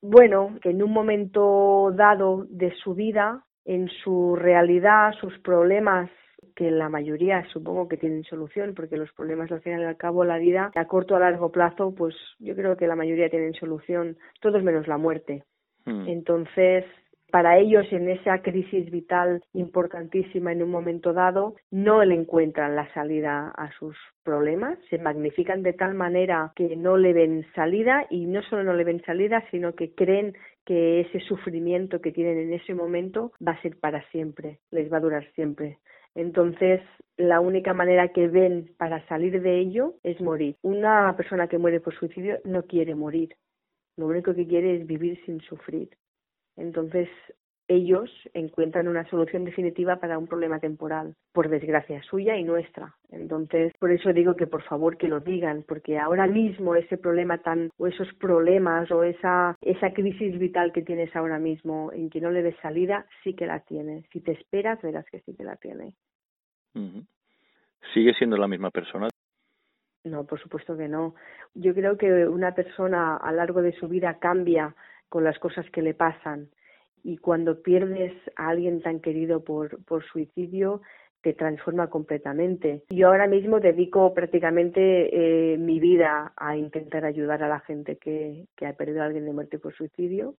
Bueno, 0.00 0.58
que 0.62 0.70
en 0.70 0.82
un 0.82 0.92
momento 0.92 1.92
dado 1.94 2.46
de 2.48 2.74
su 2.76 2.94
vida, 2.94 3.44
en 3.64 3.88
su 4.04 4.36
realidad, 4.36 5.12
sus 5.20 5.38
problemas 5.40 6.10
que 6.54 6.70
la 6.70 6.88
mayoría 6.88 7.44
supongo 7.52 7.88
que 7.88 7.96
tienen 7.96 8.24
solución, 8.24 8.74
porque 8.74 8.96
los 8.96 9.12
problemas 9.12 9.50
al 9.52 9.60
final 9.60 9.82
y 9.82 9.84
al 9.84 9.96
cabo 9.96 10.24
la 10.24 10.38
vida 10.38 10.70
a 10.74 10.84
corto 10.86 11.14
o 11.14 11.16
a 11.16 11.20
largo 11.20 11.50
plazo, 11.50 11.94
pues 11.94 12.14
yo 12.38 12.54
creo 12.54 12.76
que 12.76 12.86
la 12.86 12.96
mayoría 12.96 13.28
tienen 13.28 13.54
solución, 13.54 14.16
todos 14.40 14.62
menos 14.62 14.86
la 14.88 14.98
muerte. 14.98 15.44
Hmm. 15.84 16.08
Entonces, 16.08 16.84
para 17.30 17.58
ellos 17.58 17.86
en 17.90 18.08
esa 18.08 18.40
crisis 18.40 18.90
vital 18.90 19.42
importantísima 19.52 20.52
en 20.52 20.62
un 20.62 20.70
momento 20.70 21.12
dado, 21.12 21.56
no 21.70 22.04
le 22.04 22.14
encuentran 22.14 22.76
la 22.76 22.92
salida 22.94 23.52
a 23.56 23.70
sus 23.78 23.96
problemas, 24.22 24.78
se 24.90 24.98
magnifican 24.98 25.62
de 25.62 25.72
tal 25.72 25.94
manera 25.94 26.52
que 26.54 26.76
no 26.76 26.96
le 26.96 27.12
ven 27.12 27.44
salida 27.54 28.06
y 28.10 28.26
no 28.26 28.42
solo 28.42 28.64
no 28.64 28.74
le 28.74 28.84
ven 28.84 29.02
salida, 29.04 29.44
sino 29.50 29.74
que 29.74 29.92
creen 29.94 30.34
que 30.64 31.00
ese 31.00 31.20
sufrimiento 31.20 32.00
que 32.00 32.12
tienen 32.12 32.38
en 32.38 32.52
ese 32.52 32.74
momento 32.74 33.32
va 33.46 33.52
a 33.52 33.62
ser 33.62 33.76
para 33.78 34.02
siempre, 34.10 34.58
les 34.70 34.92
va 34.92 34.98
a 34.98 35.00
durar 35.00 35.26
siempre. 35.34 35.78
Entonces, 36.16 36.80
la 37.18 37.40
única 37.40 37.74
manera 37.74 38.08
que 38.08 38.26
ven 38.26 38.74
para 38.78 39.06
salir 39.06 39.40
de 39.42 39.58
ello 39.58 39.94
es 40.02 40.20
morir. 40.20 40.56
Una 40.62 41.14
persona 41.14 41.46
que 41.46 41.58
muere 41.58 41.78
por 41.80 41.94
suicidio 41.94 42.38
no 42.44 42.62
quiere 42.62 42.94
morir. 42.94 43.36
Lo 43.98 44.06
único 44.06 44.34
que 44.34 44.46
quiere 44.46 44.76
es 44.76 44.86
vivir 44.86 45.22
sin 45.26 45.40
sufrir. 45.42 45.90
Entonces, 46.56 47.08
ellos 47.68 48.10
encuentran 48.32 48.88
una 48.88 49.08
solución 49.10 49.44
definitiva 49.44 49.96
para 49.96 50.18
un 50.18 50.26
problema 50.26 50.60
temporal, 50.60 51.14
por 51.32 51.48
desgracia 51.48 52.02
suya 52.02 52.36
y 52.36 52.44
nuestra. 52.44 52.94
Entonces, 53.10 53.72
por 53.78 53.90
eso 53.90 54.12
digo 54.12 54.36
que 54.36 54.46
por 54.46 54.62
favor 54.62 54.96
que 54.96 55.08
lo 55.08 55.20
digan, 55.20 55.64
porque 55.66 55.98
ahora 55.98 56.26
mismo 56.26 56.74
ese 56.76 56.96
problema 56.96 57.38
tan, 57.38 57.70
o 57.78 57.86
esos 57.86 58.12
problemas, 58.14 58.90
o 58.90 59.02
esa, 59.02 59.56
esa 59.60 59.92
crisis 59.92 60.38
vital 60.38 60.72
que 60.72 60.82
tienes 60.82 61.14
ahora 61.16 61.38
mismo, 61.38 61.90
en 61.92 62.08
que 62.10 62.20
no 62.20 62.30
le 62.30 62.42
des 62.42 62.56
salida, 62.62 63.06
sí 63.24 63.34
que 63.34 63.46
la 63.46 63.60
tienes. 63.60 64.04
Si 64.12 64.20
te 64.20 64.32
esperas, 64.32 64.80
verás 64.82 65.06
que 65.10 65.20
sí 65.20 65.34
que 65.34 65.44
la 65.44 65.56
tienes. 65.56 65.94
¿Sigue 67.94 68.12
siendo 68.14 68.36
la 68.36 68.48
misma 68.48 68.70
persona? 68.70 69.08
No, 70.04 70.24
por 70.24 70.40
supuesto 70.40 70.76
que 70.76 70.88
no. 70.88 71.14
Yo 71.54 71.74
creo 71.74 71.96
que 71.96 72.28
una 72.28 72.54
persona 72.54 73.16
a 73.16 73.30
lo 73.32 73.38
largo 73.38 73.62
de 73.62 73.72
su 73.72 73.88
vida 73.88 74.18
cambia 74.20 74.74
con 75.08 75.24
las 75.24 75.38
cosas 75.38 75.68
que 75.70 75.82
le 75.82 75.94
pasan 75.94 76.48
y 77.02 77.18
cuando 77.18 77.62
pierdes 77.62 78.12
a 78.36 78.48
alguien 78.48 78.80
tan 78.82 79.00
querido 79.00 79.44
por, 79.44 79.84
por 79.84 80.04
suicidio 80.04 80.82
te 81.22 81.32
transforma 81.32 81.88
completamente. 81.88 82.84
Yo 82.88 83.08
ahora 83.08 83.26
mismo 83.26 83.58
dedico 83.58 84.14
prácticamente 84.14 85.54
eh, 85.54 85.58
mi 85.58 85.80
vida 85.80 86.32
a 86.36 86.56
intentar 86.56 87.04
ayudar 87.04 87.42
a 87.42 87.48
la 87.48 87.60
gente 87.60 87.96
que, 87.96 88.46
que 88.56 88.66
ha 88.66 88.74
perdido 88.74 89.02
a 89.02 89.06
alguien 89.06 89.24
de 89.24 89.32
muerte 89.32 89.58
por 89.58 89.74
suicidio. 89.74 90.36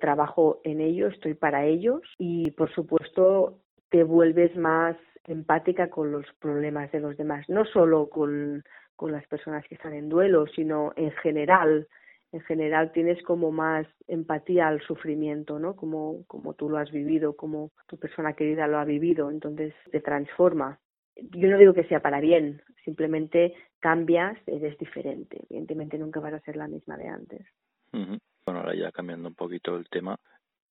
Trabajo 0.00 0.60
en 0.64 0.80
ello, 0.80 1.06
estoy 1.06 1.34
para 1.34 1.66
ellos 1.66 2.00
y 2.18 2.50
por 2.50 2.68
supuesto 2.74 3.58
te 3.90 4.02
vuelves 4.02 4.56
más 4.56 4.96
empática 5.26 5.88
con 5.88 6.10
los 6.10 6.26
problemas 6.40 6.90
de 6.90 7.00
los 7.00 7.16
demás, 7.16 7.48
no 7.48 7.64
solo 7.64 8.08
con, 8.08 8.64
con 8.96 9.12
las 9.12 9.26
personas 9.28 9.64
que 9.68 9.76
están 9.76 9.94
en 9.94 10.08
duelo, 10.08 10.46
sino 10.48 10.92
en 10.96 11.12
general. 11.12 11.86
En 12.34 12.40
general 12.40 12.90
tienes 12.90 13.22
como 13.22 13.52
más 13.52 13.86
empatía 14.08 14.66
al 14.66 14.80
sufrimiento, 14.80 15.60
¿no? 15.60 15.76
Como, 15.76 16.24
como 16.26 16.54
tú 16.54 16.68
lo 16.68 16.78
has 16.78 16.90
vivido, 16.90 17.36
como 17.36 17.70
tu 17.86 17.96
persona 17.96 18.32
querida 18.32 18.66
lo 18.66 18.78
ha 18.78 18.84
vivido, 18.84 19.30
entonces 19.30 19.72
te 19.92 20.00
transforma. 20.00 20.80
Yo 21.14 21.48
no 21.48 21.58
digo 21.58 21.74
que 21.74 21.84
sea 21.84 22.00
para 22.00 22.18
bien, 22.18 22.60
simplemente 22.84 23.54
cambias, 23.78 24.36
eres 24.48 24.76
diferente. 24.78 25.42
Evidentemente 25.48 25.96
nunca 25.96 26.18
vas 26.18 26.32
a 26.32 26.40
ser 26.40 26.56
la 26.56 26.66
misma 26.66 26.96
de 26.96 27.06
antes. 27.06 27.46
Bueno, 27.92 28.18
ahora 28.60 28.74
ya 28.74 28.90
cambiando 28.90 29.28
un 29.28 29.36
poquito 29.36 29.76
el 29.76 29.88
tema, 29.88 30.18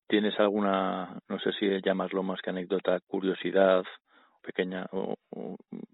¿tienes 0.09 0.37
alguna, 0.41 1.17
no 1.29 1.39
sé 1.39 1.53
si 1.53 1.81
llamarlo 1.81 2.23
más 2.23 2.41
que 2.41 2.49
anécdota, 2.49 2.99
curiosidad 3.07 3.85
pequeña 4.41 4.85
o, 4.91 5.15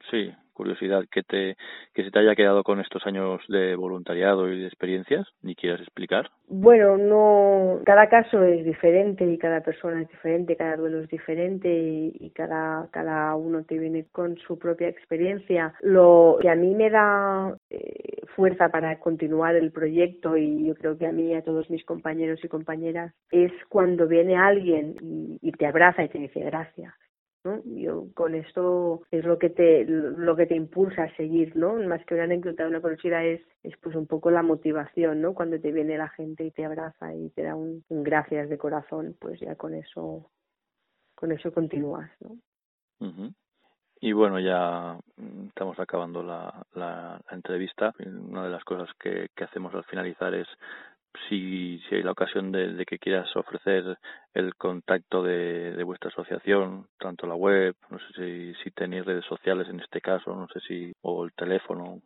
sí 0.10 0.34
curiosidad 0.60 1.06
que 1.10 1.24
te 1.24 1.56
que 1.94 2.04
se 2.04 2.12
te 2.12 2.20
haya 2.20 2.36
quedado 2.36 2.64
con 2.64 2.82
estos 2.82 3.08
años 3.08 3.40
de 3.48 3.78
voluntariado 3.78 4.52
y 4.52 4.60
de 4.60 4.68
experiencias 4.68 5.26
ni 5.42 5.56
quieras 5.56 5.80
explicar. 5.80 6.30
Bueno 6.50 6.98
no 6.98 7.80
cada 7.86 8.10
caso 8.10 8.44
es 8.44 8.66
diferente 8.66 9.24
y 9.24 9.38
cada 9.38 9.62
persona 9.62 10.02
es 10.02 10.10
diferente 10.10 10.58
cada 10.58 10.76
duelo 10.76 11.00
es 11.00 11.08
diferente 11.08 11.70
y, 11.70 12.30
cada 12.36 12.90
cada 12.92 13.36
uno 13.36 13.64
te 13.64 13.78
viene 13.78 14.08
con 14.12 14.38
su 14.38 14.60
propia 14.60 14.90
experiencia. 14.90 15.74
Lo 15.82 16.38
que 16.42 16.50
a 16.50 16.56
mí 16.56 16.76
me 16.76 16.90
da 16.90 17.56
eh, 17.70 18.22
fuerza 18.36 18.68
para 18.68 19.00
continuar 19.00 19.56
el 19.56 19.72
proyecto 19.72 20.36
y 20.36 20.68
yo 20.68 20.76
creo 20.76 20.98
que 20.98 21.08
a 21.08 21.14
mí 21.14 21.30
y 21.30 21.36
a 21.36 21.44
todos 21.44 21.70
mis 21.70 21.86
compañeros 21.86 22.44
y 22.44 22.50
compañeras 22.50 23.14
es 23.32 23.54
cuando 23.70 24.08
viene 24.08 24.36
alguien 24.36 24.96
y, 25.02 25.40
y 25.42 25.52
te 25.54 25.66
abraza 25.66 26.04
y 26.04 26.10
te 26.10 26.20
dice 26.20 26.42
gracias 26.42 26.94
¿no? 27.44 27.62
Yo 27.66 28.08
con 28.14 28.36
esto 28.36 29.02
es 29.12 29.26
lo 29.26 29.38
que 29.38 29.50
te 29.50 29.86
lo 29.86 30.36
que 30.36 30.46
te 30.46 30.56
impulsa 30.56 31.04
a 31.04 31.16
seguir, 31.16 31.56
¿no? 31.56 31.74
Más 31.76 32.06
que 32.06 32.14
una 32.14 32.24
anécdota, 32.24 32.68
una 32.68 32.82
curiosidad 32.82 33.26
es, 33.26 33.42
es 33.64 33.78
pues 33.78 33.96
un 33.96 34.08
poco 34.08 34.32
la 34.32 34.44
motivación, 34.44 35.22
¿no? 35.22 35.34
Cuando 35.34 35.60
te 35.60 35.72
viene 35.72 35.98
la 35.98 36.10
gente 36.10 36.44
y 36.44 36.52
te 36.52 36.66
abraza 36.66 37.14
y 37.14 37.30
te 37.30 37.44
da 37.44 37.56
un, 37.56 37.84
gracias 37.90 38.50
de 38.50 38.58
corazón, 38.58 39.16
pues 39.20 39.40
ya 39.40 39.56
con 39.56 39.74
eso 39.74 40.30
con 41.16 41.32
eso 41.32 41.52
continúas, 41.52 42.10
¿no? 42.22 42.38
Y 44.02 44.14
bueno, 44.14 44.40
ya 44.40 44.98
mm, 45.18 45.48
estamos 45.48 45.78
acabando 45.80 46.24
la, 46.24 46.66
la, 46.74 47.22
la, 47.30 47.36
entrevista. 47.36 47.94
Una 48.00 48.44
de 48.44 48.50
las 48.50 48.64
cosas 48.64 48.90
que, 48.98 49.28
que 49.36 49.44
hacemos 49.44 49.74
al 49.76 49.84
finalizar 49.86 50.34
es 50.34 50.48
si, 51.28 51.80
si 51.88 51.96
hay 51.96 52.04
la 52.04 52.12
ocasión 52.12 52.52
de, 52.52 52.86
que 52.86 53.00
quieras 53.00 53.36
ofrecer 53.36 53.98
el 54.34 54.56
contacto 54.56 55.24
de, 55.24 55.74
de, 55.74 55.84
vuestra 55.84 56.10
asociación, 56.10 56.88
tanto 57.00 57.28
la 57.28 57.36
web, 57.36 57.76
no 57.90 57.98
sé 58.00 58.06
si, 58.16 58.54
si 58.64 58.72
tenéis 58.72 59.06
redes 59.06 59.26
sociales 59.26 59.68
en 59.70 59.80
este 59.80 60.02
caso, 60.02 60.36
no 60.36 60.48
sé 60.48 60.60
si, 60.68 60.94
o 61.02 61.26
el 61.26 61.34
teléfono. 61.34 62.02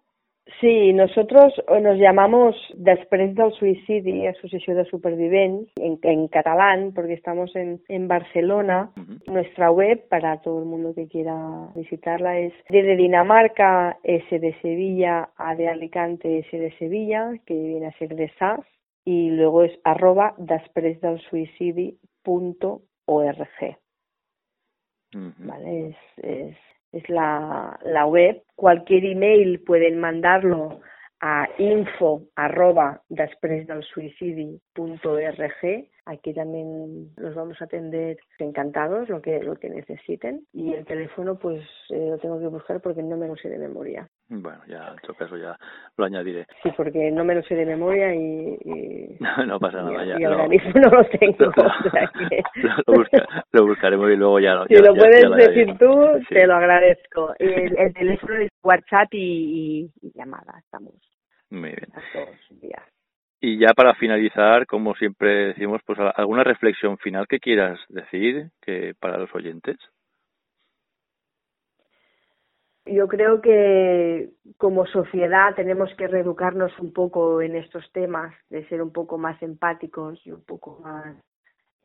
Sí, 0.59 0.91
nosotros 0.91 1.53
eh, 1.69 1.79
nos 1.79 1.97
llamamos 1.97 2.55
Després 2.75 3.33
del 3.35 3.53
Suïcidi, 3.55 4.27
Asociación 4.27 4.75
de 4.77 4.85
Supervivents, 4.85 5.71
en, 5.79 5.97
en 6.03 6.27
catalán, 6.27 6.91
porque 6.93 7.13
estamos 7.13 7.55
en, 7.55 7.79
en 7.87 8.07
Barcelona. 8.09 8.91
Nuestra 9.27 9.71
web, 9.71 10.03
para 10.09 10.41
todo 10.41 10.59
el 10.59 10.65
mundo 10.65 10.93
que 10.93 11.07
quiera 11.07 11.69
visitarla, 11.75 12.39
es 12.39 12.53
D 12.69 12.83
de 12.83 12.97
Dinamarca, 12.97 13.97
S 14.03 14.37
de 14.37 14.53
Sevilla, 14.61 15.29
A 15.37 15.55
de 15.55 15.69
Alicante, 15.69 16.39
S 16.39 16.57
de 16.57 16.71
Sevilla, 16.77 17.31
que 17.45 17.53
viene 17.53 17.87
a 17.87 17.97
ser 17.97 18.13
de 18.13 18.29
SAS, 18.37 18.59
y 19.05 19.31
luego 19.31 19.63
es 19.63 19.77
arroba 19.83 20.35
org. 23.05 23.77
¿Vale? 25.37 25.87
Es, 25.89 25.97
es, 26.17 26.57
es 26.91 27.09
la, 27.09 27.79
la 27.83 28.05
web. 28.05 28.43
Cualquier 28.55 29.05
email 29.05 29.61
pueden 29.61 29.99
mandarlo 29.99 30.81
a 31.19 31.47
info 31.57 32.23
arroba 32.35 33.01
suïcidi.org 33.09 34.61
Aquí 36.05 36.33
también 36.33 37.13
los 37.15 37.33
vamos 37.33 37.61
a 37.61 37.65
atender 37.65 38.17
encantados, 38.39 39.07
lo 39.07 39.21
que, 39.21 39.41
lo 39.41 39.55
que 39.55 39.69
necesiten. 39.69 40.45
Y 40.51 40.73
el 40.73 40.85
teléfono, 40.85 41.39
pues 41.39 41.63
eh, 41.89 42.09
lo 42.09 42.17
tengo 42.17 42.39
que 42.39 42.47
buscar 42.47 42.81
porque 42.81 43.01
no 43.01 43.15
me 43.15 43.27
lo 43.27 43.37
sé 43.37 43.47
de 43.47 43.57
memoria. 43.57 44.09
Bueno, 44.29 44.59
ya 44.67 44.89
en 44.89 44.97
todo 44.97 45.13
caso 45.15 45.38
ya 45.38 45.57
lo 45.97 46.05
añadiré. 46.05 46.45
Sí, 46.63 46.71
porque 46.75 47.12
no 47.12 47.23
me 47.23 47.36
lo 47.36 47.43
sé 47.43 47.55
de 47.55 47.65
memoria 47.65 48.15
y... 48.15 48.57
no, 49.47 49.59
pasa 49.59 49.83
nada, 49.83 50.05
ya. 50.05 50.19
Y 50.19 50.23
ahora 50.23 50.47
mismo 50.47 50.71
no 50.75 50.89
lo 50.89 51.05
tengo. 51.05 51.38
Lo, 51.55 51.67
o 51.67 51.91
sea 51.91 52.07
que... 52.07 52.43
lo, 52.88 52.93
busca, 52.93 53.45
lo, 53.51 53.67
buscaremos 53.67 54.09
y 54.12 54.15
luego 54.15 54.39
ya 54.39 54.55
lo... 54.55 54.65
Si 54.65 54.73
ya, 54.75 54.79
lo 54.81 54.95
ya, 54.95 55.01
puedes 55.01 55.21
ya 55.23 55.36
decir 55.36 55.77
tú, 55.77 56.19
Sí. 56.29 56.36
te 56.36 56.47
lo 56.47 56.55
agradezco. 56.55 57.33
El, 57.38 57.77
el 57.77 57.93
teléfono 57.93 58.36
es 58.36 58.49
WhatsApp 58.63 59.09
y, 59.13 59.91
llamada, 60.15 60.53
estamos 60.59 60.93
Muy 61.49 61.69
bien. 61.69 61.88
las 61.93 62.03
dos 62.13 62.62
días. 62.62 62.83
Y 63.41 63.59
ya 63.59 63.73
para 63.75 63.93
finalizar, 63.95 64.65
como 64.65 64.95
siempre 64.95 65.47
decimos, 65.47 65.81
pues 65.86 65.99
alguna 66.15 66.45
reflexión 66.45 66.97
final 66.97 67.27
que 67.27 67.39
quieras 67.39 67.77
decir 67.89 68.51
que 68.62 68.93
para 68.97 69.17
los 69.17 69.36
oyentes. 69.36 69.75
Yo 72.85 73.07
creo 73.07 73.41
que 73.41 74.31
como 74.57 74.85
sociedad 74.85 75.55
tenemos 75.55 75.89
que 75.95 76.07
reeducarnos 76.07 76.77
un 76.79 76.91
poco 76.91 77.41
en 77.41 77.55
estos 77.55 77.89
temas, 77.93 78.35
de 78.49 78.67
ser 78.67 78.81
un 78.81 78.91
poco 78.91 79.17
más 79.17 79.41
empáticos 79.41 80.19
y 80.25 80.31
un 80.31 80.43
poco 80.43 80.79
más, 80.83 81.15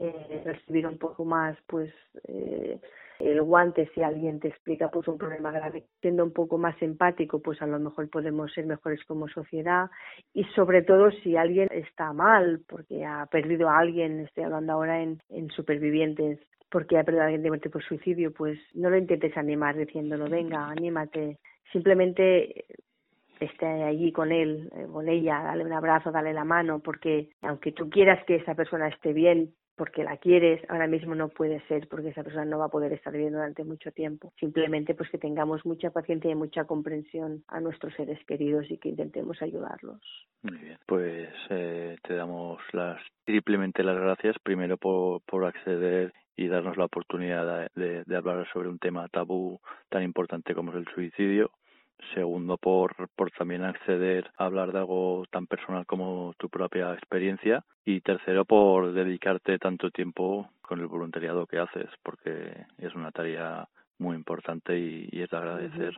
eh, 0.00 0.42
recibir 0.44 0.87
un 0.88 0.98
poco 0.98 1.24
más, 1.24 1.56
pues, 1.66 1.92
eh, 2.26 2.80
el 3.20 3.42
guante 3.42 3.90
si 3.94 4.02
alguien 4.02 4.40
te 4.40 4.48
explica 4.48 4.90
pues 4.90 5.06
un 5.08 5.18
problema 5.18 5.50
grave. 5.52 5.87
Siendo 6.00 6.24
un 6.24 6.32
poco 6.32 6.58
más 6.58 6.80
empático, 6.82 7.40
pues 7.40 7.61
a 7.62 7.66
lo 7.66 7.78
mejor 7.78 8.08
podemos 8.11 8.52
ser 8.52 8.66
mejores 8.66 9.04
como 9.04 9.28
sociedad 9.28 9.90
y 10.34 10.44
sobre 10.54 10.82
todo 10.82 11.11
si 11.11 11.37
alguien 11.37 11.68
está 11.72 12.12
mal 12.12 12.61
porque 12.68 13.04
ha 13.04 13.26
perdido 13.26 13.68
a 13.68 13.78
alguien, 13.78 14.20
estoy 14.20 14.44
hablando 14.44 14.72
ahora 14.72 15.02
en, 15.02 15.20
en 15.30 15.50
supervivientes, 15.50 16.38
porque 16.70 16.98
ha 16.98 17.04
perdido 17.04 17.22
a 17.22 17.26
alguien 17.26 17.42
de 17.42 17.50
muerte 17.50 17.70
por 17.70 17.83
suicidio, 17.83 18.33
pues 18.33 18.59
no 18.74 18.90
lo 18.90 18.96
intentes 18.96 19.37
animar 19.37 19.76
diciéndolo, 19.76 20.28
venga, 20.28 20.68
anímate. 20.68 21.38
Simplemente 21.72 22.66
esté 23.40 23.66
allí 23.66 24.12
con 24.12 24.33
él, 24.33 24.70
eh, 24.74 24.87
con 24.90 25.09
ella, 25.09 25.42
dale 25.42 25.64
un 25.64 25.72
abrazo, 25.72 26.11
dale 26.11 26.33
la 26.33 26.44
mano, 26.44 26.81
porque 26.81 27.31
aunque 27.42 27.72
tú 27.72 27.88
quieras 27.88 28.24
que 28.24 28.37
esa 28.37 28.54
persona 28.54 28.88
esté 28.88 29.12
bien, 29.12 29.54
porque 29.78 30.02
la 30.02 30.16
quieres, 30.16 30.61
ahora 30.68 30.88
mismo 30.88 31.14
no 31.14 31.28
puede 31.28 31.61
ser 31.68 31.87
porque 31.88 32.09
esa 32.09 32.24
persona 32.24 32.44
no 32.44 32.59
va 32.59 32.64
a 32.66 32.70
poder 32.70 32.92
estar 32.92 33.16
bien 33.16 33.33
durante 33.33 33.62
mucho 33.62 33.92
tiempo. 33.92 34.33
Simplemente 34.38 34.94
pues 34.94 35.09
que 35.09 35.18
tengamos 35.18 35.64
mucha 35.64 35.90
paciencia 35.90 36.31
y 36.31 36.35
mucha 36.35 36.64
comprensión 36.64 37.44
a 37.46 37.61
nuestros 37.61 37.94
seres 37.94 38.18
queridos 38.26 38.68
y 38.70 38.78
que 38.78 38.88
intentemos 38.88 39.40
ayudarlos. 39.40 40.00
Muy 40.42 40.59
bien, 40.59 40.78
pues 40.85 41.28
eh, 41.50 41.96
te 42.02 42.14
damos 42.14 42.59
las 42.72 43.00
triplemente 43.24 43.85
las 43.85 43.96
gracias 43.96 44.37
primero 44.42 44.76
por, 44.76 45.22
por 45.22 45.44
acceder 45.44 46.12
y 46.38 46.46
darnos 46.46 46.77
la 46.77 46.85
oportunidad 46.85 47.68
de, 47.74 48.16
hablar 48.16 48.46
sobre 48.53 48.68
un 48.68 48.79
tema 48.79 49.09
tabú 49.09 49.61
tan 49.88 50.05
importante 50.05 50.55
como 50.55 50.70
es 50.70 50.77
el 50.79 50.94
suicidio 50.94 51.51
segundo 52.14 52.57
por, 52.59 53.09
por 53.16 53.33
también 53.33 53.64
acceder 53.64 54.31
a 54.37 54.44
hablar 54.44 54.70
de 54.70 54.79
algo 54.79 55.24
tan 55.33 55.48
personal 55.48 55.85
como 55.85 56.33
tu 56.38 56.48
propia 56.48 56.94
experiencia 56.94 57.64
y 57.85 58.03
tercero 58.03 58.44
por 58.44 58.92
dedicarte 58.92 59.59
tanto 59.59 59.90
tiempo 59.90 60.48
con 60.62 60.79
el 60.79 60.87
voluntariado 60.87 61.44
que 61.48 61.59
haces 61.59 61.90
porque 62.05 62.53
es 62.79 62.94
una 62.94 63.11
tarea 63.11 63.68
muy 63.98 64.14
importante 64.14 64.79
y, 64.79 65.09
es 65.20 65.29
de 65.29 65.37
agradecer. 65.37 65.96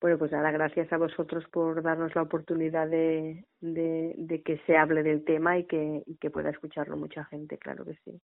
Bueno, 0.00 0.18
pues 0.18 0.32
nada, 0.32 0.50
gracias 0.50 0.92
a 0.92 0.96
vosotros 0.96 1.44
por 1.52 1.82
darnos 1.82 2.12
la 2.16 2.22
oportunidad 2.22 2.88
de, 2.88 3.44
que 3.60 4.60
se 4.66 4.76
hable 4.76 5.04
del 5.04 5.24
tema 5.24 5.56
y 5.56 5.66
que 5.66 6.30
pueda 6.32 6.50
escucharlo 6.50 6.96
mucha 6.96 7.24
gente, 7.26 7.58
claro 7.58 7.84
que 7.84 7.94
sí. 8.04 8.20